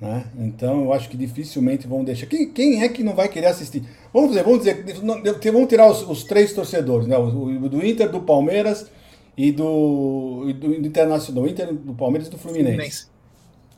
[0.00, 0.24] Né?
[0.38, 2.26] Então eu acho que dificilmente vão deixar.
[2.26, 3.82] Quem, quem é que não vai querer assistir?
[4.12, 7.16] Vamos dizer, vamos dizer, vamos tirar os, os três torcedores, né?
[7.16, 8.90] O, do Inter, do Palmeiras
[9.36, 12.74] e do, e do, do Internacional, do Inter, do Palmeiras e do Fluminense.
[12.74, 13.06] Fluminense.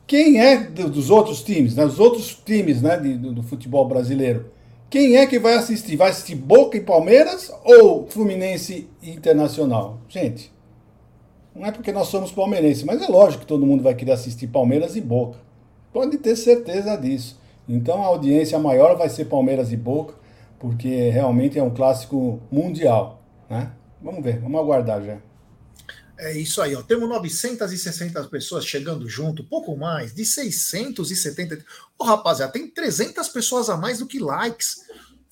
[0.05, 1.85] Quem é do, dos outros times, né?
[1.85, 2.97] Os outros times, né?
[2.97, 4.51] De, do, do futebol brasileiro.
[4.89, 5.95] Quem é que vai assistir?
[5.95, 9.99] Vai assistir Boca e Palmeiras ou Fluminense e Internacional?
[10.09, 10.51] Gente,
[11.55, 14.47] não é porque nós somos palmeirenses, mas é lógico que todo mundo vai querer assistir
[14.47, 15.37] Palmeiras e Boca.
[15.91, 17.39] Pode ter certeza disso.
[17.67, 20.15] Então a audiência maior vai ser Palmeiras e Boca,
[20.59, 23.23] porque realmente é um clássico mundial.
[23.49, 23.71] Né?
[24.01, 25.17] Vamos ver, vamos aguardar já.
[26.17, 26.81] É isso aí, ó.
[26.81, 31.63] Temos 960 pessoas chegando junto, pouco mais, de 670.
[31.97, 34.83] Ô, rapaziada, tem 300 pessoas a mais do que likes.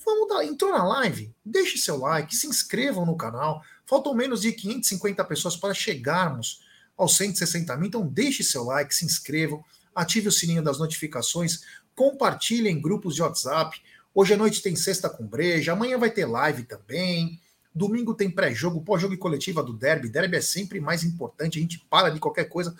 [0.05, 3.61] Vamos dar, entrou na live, deixe seu like, se inscrevam no canal.
[3.85, 6.61] Faltam menos de 550 pessoas para chegarmos
[6.95, 9.63] aos 160 mil, então deixe seu like, se inscrevam
[9.97, 11.61] ative o sininho das notificações,
[11.95, 13.81] compartilhe em grupos de WhatsApp.
[14.13, 17.41] Hoje à noite tem sexta com breja, amanhã vai ter live também.
[17.73, 20.07] Domingo tem pré-jogo, pós-jogo e coletiva do derby.
[20.07, 22.75] Derby é sempre mais importante, a gente para de qualquer coisa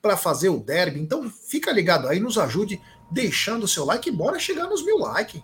[0.00, 1.00] para fazer o derby.
[1.00, 4.98] Então fica ligado aí, nos ajude deixando o seu like e bora chegar nos mil
[4.98, 5.42] likes.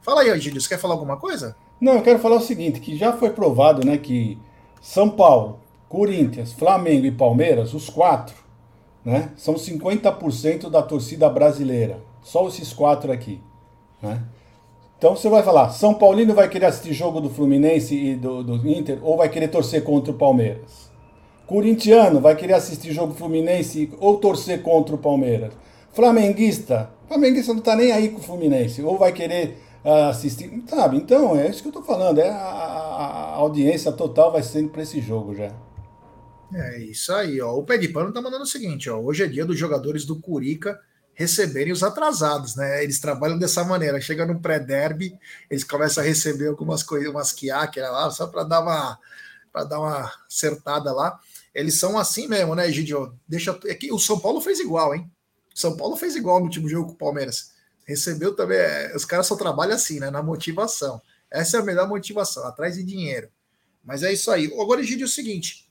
[0.00, 1.54] Fala aí, Gílio, você quer falar alguma coisa?
[1.78, 4.38] Não, eu quero falar o seguinte, que já foi provado, né, que
[4.80, 5.60] São Paulo,
[5.90, 8.43] Corinthians, Flamengo e Palmeiras, os quatro,
[9.04, 9.30] né?
[9.36, 11.98] São 50% da torcida brasileira.
[12.22, 13.40] Só esses quatro aqui.
[14.00, 14.22] Né?
[14.98, 18.68] Então você vai falar, São Paulino vai querer assistir jogo do Fluminense e do, do
[18.68, 20.90] Inter ou vai querer torcer contra o Palmeiras?
[21.46, 25.52] Corintiano vai querer assistir jogo Fluminense ou torcer contra o Palmeiras?
[25.92, 30.96] Flamenguista, Flamenguista não tá nem aí com o Fluminense, ou vai querer uh, assistir, sabe?
[30.96, 34.82] Então, é isso que eu tô falando, é a, a, audiência total vai ser para
[34.82, 35.52] esse jogo já.
[36.54, 37.52] É isso aí, ó.
[37.52, 38.98] O Pé de Pano tá mandando o seguinte, ó.
[39.00, 40.80] Hoje é dia dos jogadores do Curica
[41.14, 42.82] receberem os atrasados, né?
[42.82, 44.00] Eles trabalham dessa maneira.
[44.00, 48.60] Chega no pré-derby, eles começam a receber algumas coisas, umas quiáqueras lá, só para dar
[48.60, 48.98] uma
[49.52, 51.18] para dar uma acertada lá.
[51.54, 53.16] Eles são assim mesmo, né, Gidio?
[53.26, 55.08] Deixa é que o São Paulo fez igual, hein?
[55.54, 57.52] O São Paulo fez igual no último jogo com o Palmeiras.
[57.86, 61.00] Recebeu também, é, os caras só trabalham assim, né, na motivação.
[61.30, 63.28] Essa é a melhor motivação, atrás de dinheiro.
[63.84, 64.46] Mas é isso aí.
[64.60, 65.63] Agora, Gidio, é o seguinte,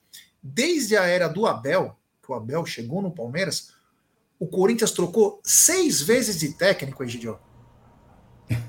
[0.44, 3.72] Desde a era do Abel, que o Abel chegou no Palmeiras,
[4.38, 7.40] o Corinthians trocou seis vezes de técnico, Egidio.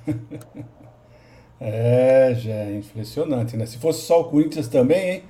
[1.61, 3.67] é, já é impressionante, né?
[3.67, 5.23] Se fosse só o Corinthians também, hein?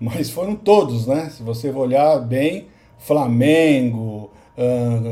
[0.00, 1.28] Mas foram todos, né?
[1.28, 4.30] Se você olhar bem, Flamengo,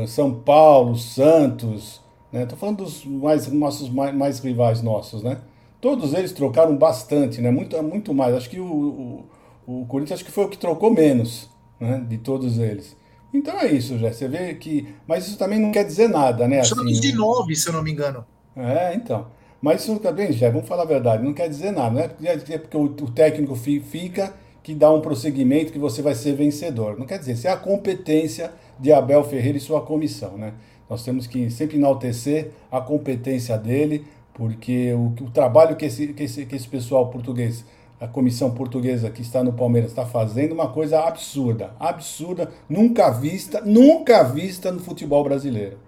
[0.07, 2.47] São Paulo, Santos, né?
[2.47, 5.39] Tô falando dos mais, nossos mais, mais rivais nossos, né?
[5.79, 7.51] Todos eles trocaram bastante, né?
[7.51, 8.33] Muito, muito mais.
[8.33, 9.25] Acho que o
[9.69, 11.47] o Corinthians acho que foi o que trocou menos,
[11.79, 12.97] né, de todos eles.
[13.31, 14.11] Então é isso, já.
[14.11, 14.87] Você vê que.
[15.07, 16.63] Mas isso também não quer dizer nada, né?
[16.63, 18.25] Somos assim, de nove, se eu não me engano.
[18.55, 19.27] É, então.
[19.61, 22.77] Mas isso também, já, vamos falar a verdade, não quer dizer nada, não é porque
[22.77, 26.97] o, o técnico fica que dá um prosseguimento que você vai ser vencedor.
[26.97, 30.53] Não quer dizer, isso é a competência de Abel Ferreira e sua comissão, né?
[30.89, 36.23] Nós temos que sempre enaltecer a competência dele, porque o, o trabalho que esse, que,
[36.23, 37.63] esse, que esse pessoal português
[37.99, 43.61] a comissão portuguesa que está no Palmeiras está fazendo uma coisa absurda, absurda, nunca vista,
[43.61, 45.79] nunca vista no futebol brasileiro.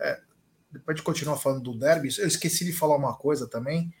[0.00, 0.18] É,
[0.70, 3.92] depois de continuar falando do derby, eu esqueci de falar uma coisa também.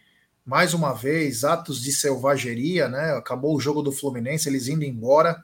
[0.44, 3.12] Mais uma vez, atos de selvageria, né?
[3.12, 5.42] Acabou o jogo do Fluminense, eles indo embora,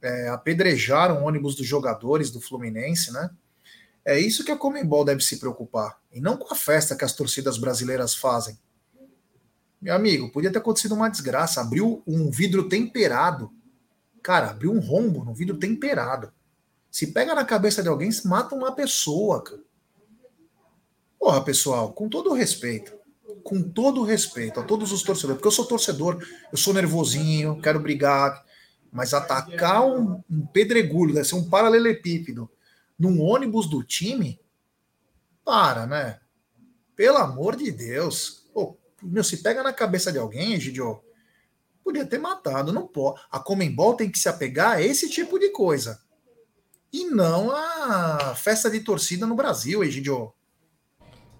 [0.00, 3.30] é, apedrejaram o ônibus dos jogadores do Fluminense, né?
[4.04, 7.12] É isso que a Comembol deve se preocupar, e não com a festa que as
[7.12, 8.58] torcidas brasileiras fazem
[9.80, 11.60] meu amigo, podia ter acontecido uma desgraça.
[11.60, 13.52] Abriu um vidro temperado.
[14.22, 16.32] Cara, abriu um rombo no vidro temperado.
[16.90, 19.62] Se pega na cabeça de alguém, mata uma pessoa, cara.
[21.18, 22.96] Porra, pessoal, com todo o respeito,
[23.42, 27.60] com todo o respeito a todos os torcedores, porque eu sou torcedor, eu sou nervosinho,
[27.60, 28.44] quero brigar,
[28.90, 32.48] mas atacar um, um pedregulho, deve ser um paralelepípedo,
[32.98, 34.40] num ônibus do time,
[35.44, 36.20] para, né?
[36.94, 38.37] Pelo amor de Deus
[39.02, 41.00] meu, se pega na cabeça de alguém, Gidio,
[41.88, 43.18] Podia ter matado, não pode.
[43.32, 45.98] A Comembol tem que se apegar a esse tipo de coisa.
[46.92, 50.30] E não a festa de torcida no Brasil, Egidio.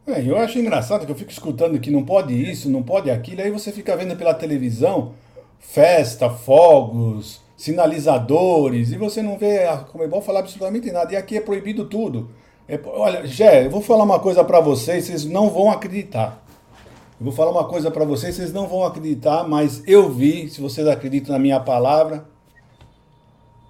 [0.07, 3.43] É, eu acho engraçado que eu fico escutando que não pode isso, não pode aquilo,
[3.43, 5.13] aí você fica vendo pela televisão
[5.59, 11.13] festa, fogos, sinalizadores, e você não vê a Comebol falar absolutamente nada.
[11.13, 12.31] E aqui é proibido tudo.
[12.67, 16.43] É, olha, Gé, eu vou falar uma coisa para vocês, vocês não vão acreditar.
[17.21, 20.61] Eu vou falar uma coisa para vocês, vocês não vão acreditar, mas eu vi, se
[20.61, 22.25] vocês acreditam na minha palavra,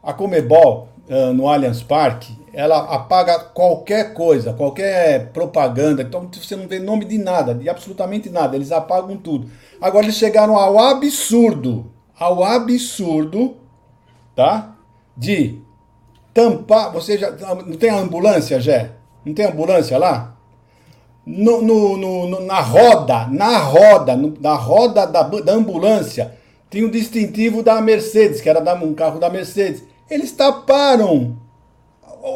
[0.03, 6.69] a Comebol uh, no Allianz Parque, ela apaga qualquer coisa, qualquer propaganda, então você não
[6.69, 9.51] vê nome de nada, de absolutamente nada, eles apagam tudo.
[9.81, 13.57] Agora eles chegaram ao absurdo, ao absurdo,
[14.37, 14.77] tá?
[15.17, 15.59] De
[16.35, 18.93] tampar, você já não tem ambulância, Jé?
[19.25, 20.38] Não tem ambulância lá?
[21.31, 26.33] No, no, no, na roda, na roda, na roda da, da ambulância,
[26.70, 29.83] tem o distintivo da Mercedes, que era da, um carro da Mercedes.
[30.11, 31.37] Eles taparam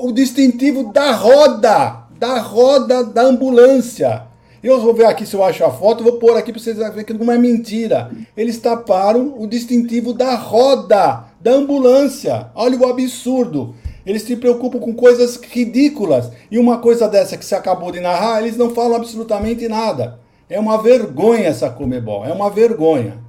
[0.03, 4.25] o distintivo da roda, da roda da ambulância.
[4.63, 7.05] Eu vou ver aqui se eu acho a foto, vou pôr aqui para vocês verem
[7.05, 8.13] que não é mentira.
[8.37, 12.49] Eles taparam o distintivo da roda da ambulância.
[12.55, 13.75] Olha o absurdo.
[14.05, 16.31] Eles se preocupam com coisas ridículas.
[16.51, 20.21] E uma coisa dessa que você acabou de narrar, eles não falam absolutamente nada.
[20.49, 22.25] É uma vergonha essa Comebol.
[22.25, 23.23] É uma vergonha.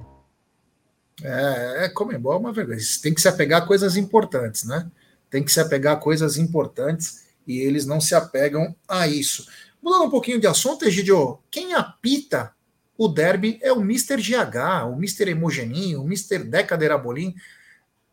[1.22, 2.78] É, é Comebol é uma vergonha.
[3.02, 4.90] Tem que se apegar a coisas importantes, né?
[5.30, 9.46] Tem que se apegar a coisas importantes e eles não se apegam a isso.
[9.82, 12.52] Mudando um pouquinho de assunto, Egidio, quem apita
[12.96, 14.16] o derby é o Mr.
[14.16, 15.30] GH, o Mr.
[15.30, 16.38] Hemogeninho, o Mr.
[16.38, 17.34] Deca Derabolim,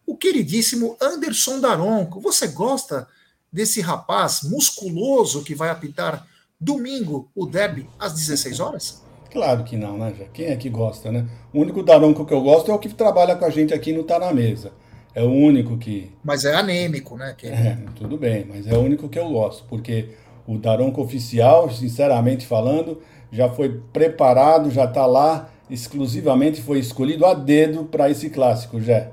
[0.05, 2.19] o queridíssimo Anderson Daronco.
[2.19, 3.07] Você gosta
[3.51, 6.25] desse rapaz musculoso que vai apitar
[6.59, 9.01] domingo o derby às 16 horas?
[9.31, 11.25] Claro que não, né, Quem é que gosta, né?
[11.53, 14.03] O único Daronco que eu gosto é o que trabalha com a gente aqui no
[14.03, 14.73] Tá Na Mesa.
[15.15, 16.11] É o único que.
[16.23, 17.33] Mas é anêmico, né?
[17.37, 17.47] Que...
[17.47, 20.09] É, tudo bem, mas é o único que eu gosto, porque
[20.47, 27.33] o Daronco oficial, sinceramente falando, já foi preparado, já está lá, exclusivamente foi escolhido a
[27.33, 29.11] dedo para esse clássico, já.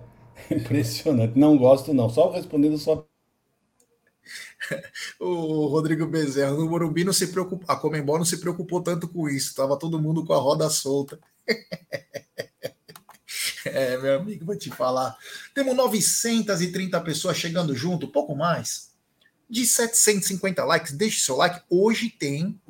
[0.51, 1.38] Impressionante.
[1.38, 2.09] Não gosto, não.
[2.09, 3.07] Só respondendo só.
[5.20, 9.28] o Rodrigo Bezerra, no Morumbi não se preocupou, a Comembol não se preocupou tanto com
[9.28, 11.18] isso, estava todo mundo com a roda solta.
[13.64, 15.16] é, meu amigo, vou te falar.
[15.55, 18.88] Temos 930 pessoas chegando junto, pouco mais
[19.49, 21.62] de 750 likes, deixe seu like.
[21.70, 22.61] Hoje tem,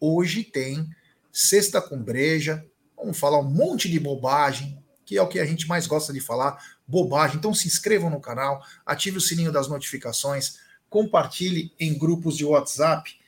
[0.00, 0.88] hoje tem
[1.32, 2.64] Sexta com Breja.
[2.96, 6.20] Vamos falar um monte de bobagem, que é o que a gente mais gosta de
[6.20, 7.38] falar, bobagem.
[7.38, 10.58] Então se inscrevam no canal, ative o sininho das notificações,
[10.90, 13.18] compartilhe em grupos de WhatsApp.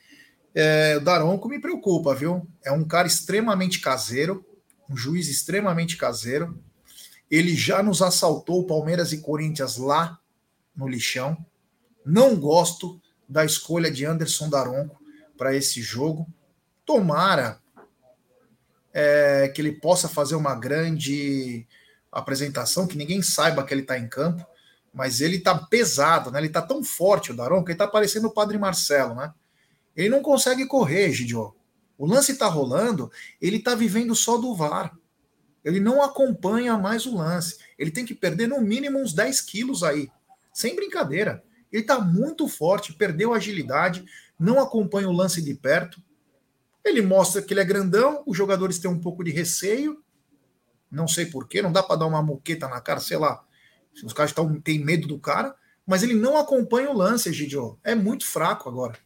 [0.53, 2.47] É, o Daronco me preocupa, viu?
[2.63, 4.45] É um cara extremamente caseiro,
[4.87, 6.63] um juiz extremamente caseiro.
[7.31, 10.19] Ele já nos assaltou Palmeiras e Corinthians lá
[10.75, 11.35] no lixão.
[12.05, 15.01] Não gosto da escolha de Anderson Daronco
[15.35, 16.27] para esse jogo.
[16.85, 17.59] Tomara
[18.93, 21.65] é, que ele possa fazer uma grande
[22.11, 24.45] apresentação, que ninguém saiba que ele está em campo,
[24.93, 26.39] mas ele está pesado, né?
[26.39, 29.33] Ele está tão forte, o Daronco, ele está parecendo o Padre Marcelo, né?
[29.95, 31.55] Ele não consegue correr, Gidio.
[31.97, 33.11] O lance está rolando,
[33.41, 34.95] ele está vivendo só do VAR.
[35.63, 37.57] Ele não acompanha mais o lance.
[37.77, 40.09] Ele tem que perder no mínimo uns 10 quilos aí.
[40.51, 41.43] Sem brincadeira.
[41.71, 44.03] Ele está muito forte, perdeu agilidade,
[44.37, 46.01] não acompanha o lance de perto.
[46.83, 50.03] Ele mostra que ele é grandão, os jogadores têm um pouco de receio.
[50.89, 53.43] Não sei porquê, não dá para dar uma moqueta na cara, sei lá.
[54.03, 55.55] Os caras têm medo do cara,
[55.85, 57.79] mas ele não acompanha o lance, Egidio.
[57.83, 58.97] É muito fraco agora.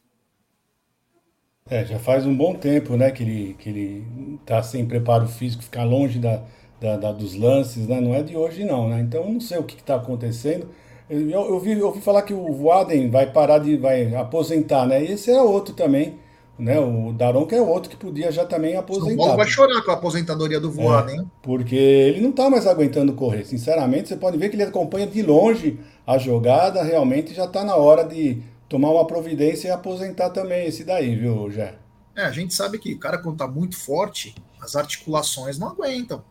[1.67, 5.63] É, já faz um bom tempo, né, que ele, que ele tá sem preparo físico,
[5.63, 6.43] ficar longe da,
[6.79, 7.99] da, da dos lances, né?
[7.99, 8.99] Não é de hoje, não, né?
[8.99, 10.69] Então, não sei o que está acontecendo.
[11.09, 13.77] Eu, eu, ouvi, eu ouvi falar que o Voaden vai parar de.
[13.77, 15.03] vai aposentar, né?
[15.03, 16.19] Esse é outro também.
[16.57, 16.79] Né?
[16.79, 19.13] O Daron que é outro que podia já também aposentar.
[19.13, 22.65] O Paulo vai chorar com a aposentadoria do Voaden, é, Porque ele não está mais
[22.65, 23.43] aguentando correr.
[23.43, 25.77] Sinceramente, você pode ver que ele acompanha de longe
[26.07, 30.83] a jogada, realmente já está na hora de tomar uma providência e aposentar também esse
[30.83, 31.75] daí, viu, Jé?
[32.15, 36.23] É, a gente sabe que o cara, quando está muito forte, as articulações não aguentam.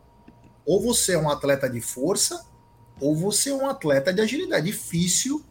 [0.65, 2.43] Ou você é um atleta de força,
[2.99, 4.65] ou você é um atleta de agilidade.
[4.65, 5.43] Difícil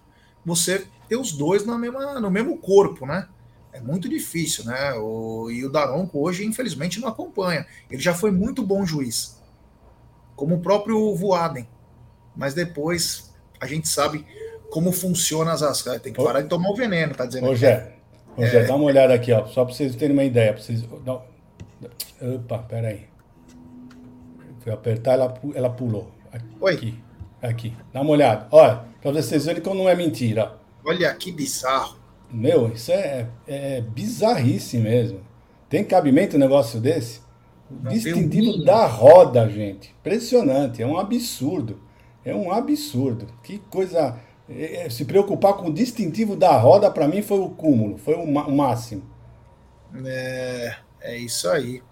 [0.44, 3.28] você ter os dois na mesma, no mesmo corpo, né?
[3.74, 4.92] É muito difícil, né?
[4.94, 7.66] O, e o Daronco hoje, infelizmente, não acompanha.
[7.90, 9.42] Ele já foi muito bom juiz,
[10.36, 11.68] como o próprio Voaden.
[12.36, 14.24] Mas depois a gente sabe
[14.70, 16.00] como funciona as asas.
[16.00, 17.52] Tem que parar de tomar o veneno, tá dizendo?
[17.56, 17.96] Jé,
[18.38, 18.64] é...
[18.64, 20.52] dá uma olhada aqui, ó, só para vocês terem uma ideia.
[20.52, 20.84] Pra vocês...
[22.36, 23.08] Opa, peraí.
[24.60, 26.12] Fui apertar, ela, ela pulou.
[26.32, 26.94] Aqui, Oi.
[27.42, 28.46] Aqui, dá uma olhada.
[28.52, 30.58] Olha, para vocês verem como não é mentira.
[30.84, 32.03] Olha que bizarro.
[32.34, 35.20] Meu, isso é, é bizarrice mesmo.
[35.68, 37.20] Tem cabimento um negócio desse?
[37.70, 39.94] Não Distintivo da roda, gente.
[40.00, 41.80] Impressionante, é um absurdo.
[42.24, 43.26] É um absurdo.
[43.42, 44.18] Que coisa.
[44.48, 48.14] É, é, se preocupar com o distintivo da roda, para mim, foi o cúmulo, foi
[48.14, 49.02] o, máximo.
[50.04, 51.82] É, é isso aí.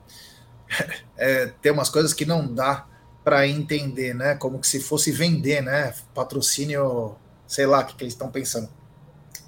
[1.17, 2.85] É, tem umas coisas que não dá
[3.23, 4.35] para entender, né?
[4.35, 5.95] Como que se fosse vender, né?
[6.13, 7.15] Patrocínio,
[7.47, 8.69] sei lá o que, que eles estão pensando.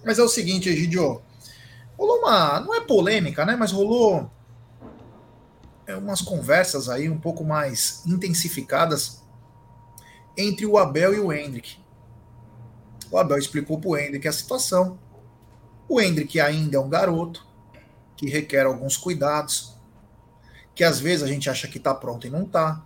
[0.05, 1.22] Mas é o seguinte, Egidio,
[1.96, 3.57] rolou uma, não é polêmica, né?
[3.57, 4.30] Mas rolou
[5.86, 9.22] é, umas conversas aí um pouco mais intensificadas
[10.36, 11.78] entre o Abel e o Hendrick.
[13.11, 14.98] O Abel explicou para o Hendrick a situação.
[15.88, 17.46] O Hendrick ainda é um garoto
[18.16, 19.76] que requer alguns cuidados,
[20.74, 22.84] que às vezes a gente acha que está pronto e não está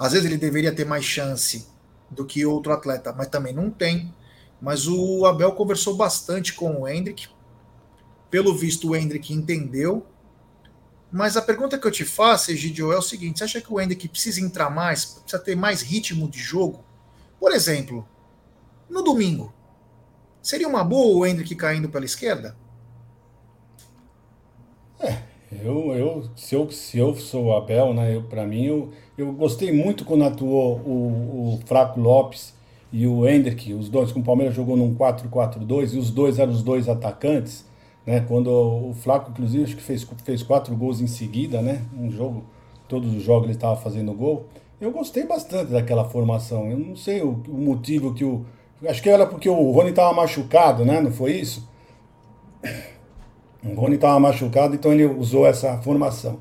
[0.00, 1.68] às vezes ele deveria ter mais chance
[2.08, 4.14] do que outro atleta, mas também não tem.
[4.60, 7.28] Mas o Abel conversou bastante com o Hendrick.
[8.30, 10.06] Pelo visto, o Hendrick entendeu.
[11.10, 13.80] Mas a pergunta que eu te faço, Egidio, é o seguinte: você acha que o
[13.80, 16.84] Hendrick precisa entrar mais, precisa ter mais ritmo de jogo?
[17.40, 18.06] Por exemplo,
[18.88, 19.52] no domingo,
[20.42, 22.54] seria uma boa o Hendrick caindo pela esquerda?
[25.00, 29.32] É, eu, eu, se, eu, se eu sou o Abel, né, para mim, eu, eu
[29.32, 32.52] gostei muito quando atuou o, o Fraco Lopes
[32.92, 36.52] e o Hendrick, os dois, com o Palmeiras jogou num 4-4-2 e os dois eram
[36.52, 37.64] os dois atacantes,
[38.04, 38.20] né?
[38.26, 41.82] Quando o Flaco, inclusive, acho que fez, fez quatro gols em seguida, né?
[41.96, 42.44] Um jogo,
[42.88, 44.46] todos os jogos ele estava fazendo gol.
[44.80, 46.70] Eu gostei bastante daquela formação.
[46.70, 48.44] Eu não sei o, o motivo que o.
[48.88, 51.00] Acho que era porque o Rony estava machucado, né?
[51.00, 51.68] Não foi isso?
[53.62, 56.38] O Rony estava machucado, então ele usou essa formação.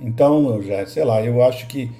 [0.00, 1.90] Então, já, sei lá, eu acho que,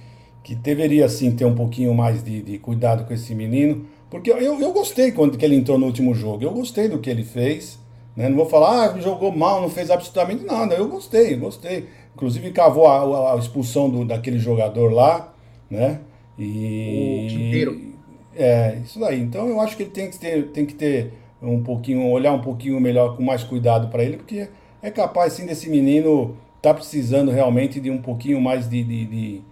[0.45, 4.61] que deveria sim ter um pouquinho mais de, de cuidado com esse menino, porque eu,
[4.61, 7.81] eu gostei quando que ele entrou no último jogo, eu gostei do que ele fez,
[8.15, 8.29] né?
[8.29, 11.89] Não vou falar, ah, jogou mal, não fez absolutamente nada, eu gostei, gostei.
[12.15, 15.35] Inclusive cavou a, a expulsão do, daquele jogador lá,
[15.69, 16.01] né?
[16.39, 17.27] E.
[17.27, 17.95] O Quinteiro.
[18.37, 19.21] É, isso daí.
[19.21, 22.41] Então eu acho que ele tem que ter, tem que ter um pouquinho, olhar um
[22.41, 24.49] pouquinho melhor, com mais cuidado para ele, porque
[24.83, 29.43] é capaz sim desse menino tá precisando realmente de um pouquinho mais de, de, de,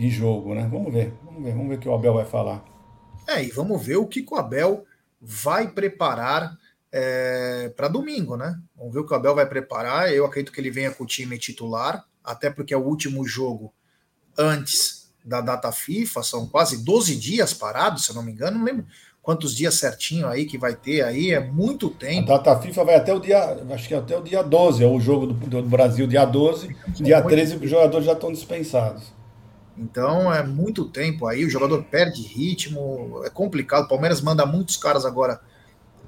[0.00, 0.68] de, jogo, né?
[0.70, 2.64] Vamos ver, vamos ver, vamos ver o que o Abel vai falar.
[3.28, 4.84] É, e vamos ver o que o Abel
[5.20, 6.56] vai preparar
[6.92, 8.58] é, para domingo, né?
[8.76, 10.12] Vamos ver o que o Abel vai preparar.
[10.12, 13.72] Eu acredito que ele venha com o time titular, até porque é o último jogo
[14.36, 18.64] antes da data FIFA, são quase 12 dias parados, se eu não me engano, não
[18.64, 18.86] lembro
[19.22, 22.32] quantos dias certinho aí que vai ter aí, é muito tempo.
[22.32, 23.38] A data FIFA vai até o dia,
[23.70, 27.04] acho que até o dia 12, é o jogo do, do Brasil dia 12, então,
[27.04, 29.12] dia 13 os jogadores já estão dispensados.
[29.76, 33.84] Então é muito tempo aí, o jogador perde ritmo, é complicado.
[33.84, 35.40] O Palmeiras manda muitos caras agora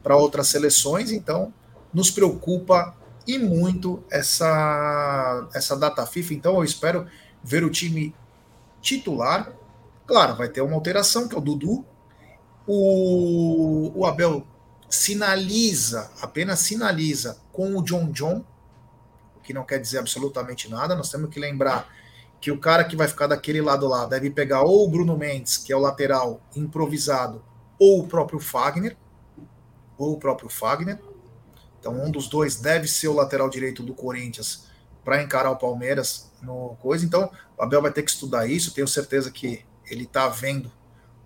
[0.03, 1.53] para outras seleções, então
[1.93, 2.95] nos preocupa
[3.27, 6.35] e muito essa essa data FIFA.
[6.35, 7.07] Então eu espero
[7.43, 8.15] ver o time
[8.81, 9.53] titular.
[10.07, 11.87] Claro, vai ter uma alteração que é o Dudu,
[12.67, 14.47] o, o Abel
[14.91, 18.45] sinaliza, apenas sinaliza com o John John,
[19.37, 20.95] o que não quer dizer absolutamente nada.
[20.95, 21.89] Nós temos que lembrar
[22.43, 25.57] que o cara que vai ficar daquele lado lá deve pegar ou o Bruno Mendes,
[25.57, 27.41] que é o lateral improvisado,
[27.79, 28.97] ou o próprio Fagner,
[29.97, 30.99] ou o próprio Fagner.
[31.79, 34.67] Então um dos dois deve ser o lateral direito do Corinthians
[35.05, 37.07] para encarar o Palmeiras no coisa.
[37.07, 38.75] Então o Abel vai ter que estudar isso.
[38.75, 40.71] Tenho certeza que ele está vendo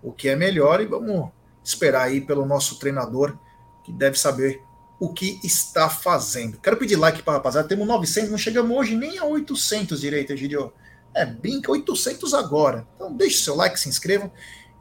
[0.03, 1.31] o que é melhor e vamos
[1.63, 3.35] esperar aí pelo nosso treinador
[3.83, 4.61] que deve saber
[4.99, 6.59] o que está fazendo.
[6.59, 10.71] Quero pedir like para rapaziada, temos 900, não chegamos hoje nem a 800 direito, Egidio.
[11.17, 12.87] É, brinca, 800 agora.
[12.95, 14.31] Então deixe seu like, se inscrevam.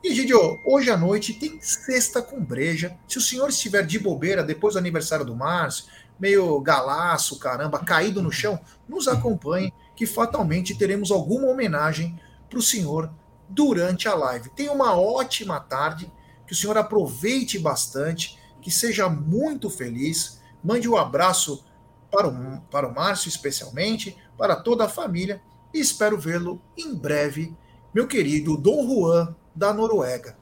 [0.04, 2.94] E, Egidio, hoje à noite tem sexta com breja.
[3.08, 5.86] Se o senhor estiver de bobeira depois do aniversário do Márcio,
[6.20, 12.20] meio galaço, caramba, caído no chão, nos acompanhe que fatalmente teremos alguma homenagem
[12.50, 13.10] para o senhor
[13.48, 14.50] durante a live.
[14.50, 16.12] Tenha uma ótima tarde,
[16.46, 20.38] que o senhor aproveite bastante, que seja muito feliz.
[20.62, 21.64] Mande um abraço
[22.10, 25.40] para o, para o Márcio, especialmente, para toda a família,
[25.72, 27.54] e espero vê-lo em breve,
[27.94, 30.36] meu querido Dom Juan da Noruega.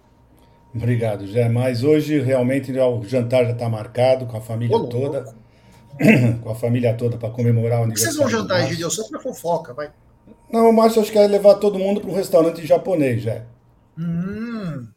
[0.75, 1.49] Obrigado, Jé.
[1.49, 5.25] Mas hoje realmente o jantar já está marcado com a família Ô, toda.
[6.43, 8.15] com a família toda para comemorar o aniversário.
[8.15, 8.91] Vocês vão jantar, Egidio?
[8.91, 9.93] Só para fofoca, vai.
[10.51, 13.43] Não, o Márcio acho que quer levar todo mundo para um restaurante japonês, já.
[13.99, 14.89] Hum.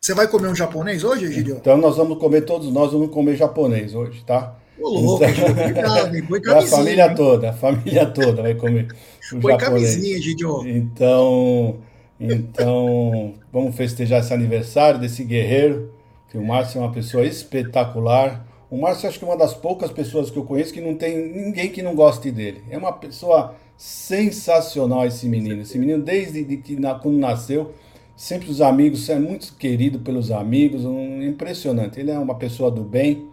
[0.00, 1.56] Você vai comer um japonês hoje, Egidio?
[1.56, 4.56] Então nós vamos comer todos nós vamos comer japonês hoje, tá?
[4.80, 8.88] Ô, louco, então, a família toda, a família toda vai comer
[9.40, 10.66] Põe camisinha, Gidio.
[10.66, 11.78] Então,
[12.18, 15.92] então, vamos festejar esse aniversário desse guerreiro,
[16.30, 18.46] que o Márcio é uma pessoa espetacular.
[18.70, 21.16] O Márcio acho que é uma das poucas pessoas que eu conheço que não tem
[21.16, 22.62] ninguém que não goste dele.
[22.70, 25.62] É uma pessoa sensacional esse menino.
[25.62, 27.72] Esse menino, desde que quando nasceu,
[28.16, 31.98] sempre os amigos, é muito querido pelos amigos, um, impressionante.
[31.98, 33.28] Ele é uma pessoa do bem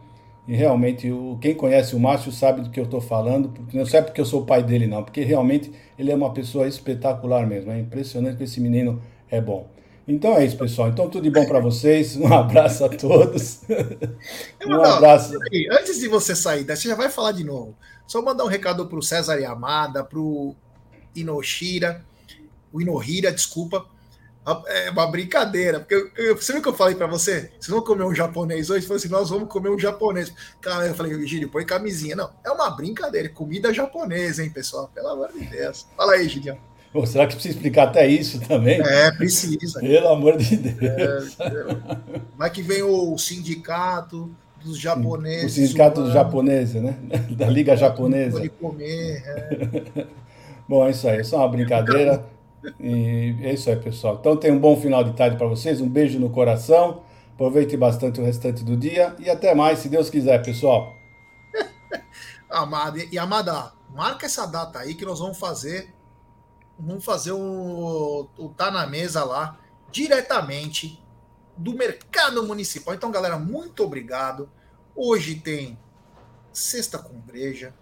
[0.49, 3.85] e realmente o, quem conhece o Márcio sabe do que eu estou falando, porque não
[3.85, 7.45] é porque eu sou o pai dele não, porque realmente ele é uma pessoa espetacular
[7.45, 7.71] mesmo.
[7.71, 9.69] É impressionante que esse menino é bom.
[10.07, 10.89] Então é isso, pessoal.
[10.89, 12.15] Então tudo de bom para vocês.
[12.17, 13.61] Um abraço a todos.
[14.65, 15.37] um abraço.
[15.71, 17.75] Antes de você sair, você já vai falar de novo.
[18.07, 20.55] Só mandar um recado para o César Yamada, para o
[21.15, 22.03] Inoshira,
[22.73, 23.85] o Inohira, desculpa.
[24.67, 27.51] É uma brincadeira, porque eu, você viu que eu falei para você?
[27.59, 28.81] Vocês vão comer um japonês hoje?
[28.81, 30.33] Você falou assim: nós vamos comer um japonês.
[30.61, 32.15] Cara, eu falei, Gílio, põe camisinha.
[32.15, 34.89] Não, é uma brincadeira, é comida japonesa, hein, pessoal?
[34.93, 35.87] Pelo amor de Deus.
[35.95, 36.29] Fala aí.
[36.91, 38.81] Pô, será que precisa explicar até isso também?
[38.81, 39.79] É, precisa.
[39.79, 41.39] Pelo amor de Deus.
[41.39, 41.51] É,
[42.35, 45.51] Mas que vem o sindicato dos japoneses.
[45.51, 46.97] O sindicato dos japoneses, né?
[47.31, 48.41] Da Liga Japonesa.
[48.41, 49.23] De comer.
[49.25, 50.05] É.
[50.67, 51.19] Bom, é isso aí.
[51.19, 52.23] É só uma brincadeira.
[52.79, 54.17] E é isso aí, pessoal.
[54.19, 55.81] Então, tenha um bom final de tarde para vocês.
[55.81, 57.03] Um beijo no coração.
[57.33, 59.15] Aproveite bastante o restante do dia.
[59.19, 60.93] E até mais, se Deus quiser, pessoal.
[62.49, 65.93] Amada, e Amada, marca essa data aí que nós vamos fazer.
[66.77, 69.57] Vamos fazer o, o Tá na Mesa lá,
[69.91, 71.01] diretamente
[71.55, 72.93] do Mercado Municipal.
[72.93, 74.49] Então, galera, muito obrigado.
[74.95, 75.77] Hoje tem
[76.51, 77.73] Sexta com Breja.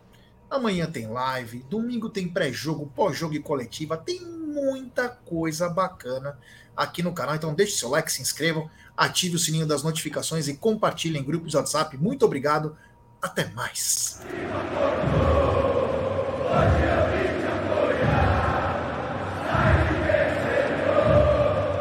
[0.49, 4.19] Amanhã tem live, domingo tem pré-jogo, pós-jogo e coletiva, tem
[4.57, 6.37] muita coisa bacana
[6.75, 7.35] aqui no canal.
[7.35, 11.51] Então deixe seu like, se inscrevam, ative o sininho das notificações e compartilhe em grupos
[11.51, 11.97] de WhatsApp.
[11.97, 12.77] Muito obrigado,
[13.21, 14.21] até mais.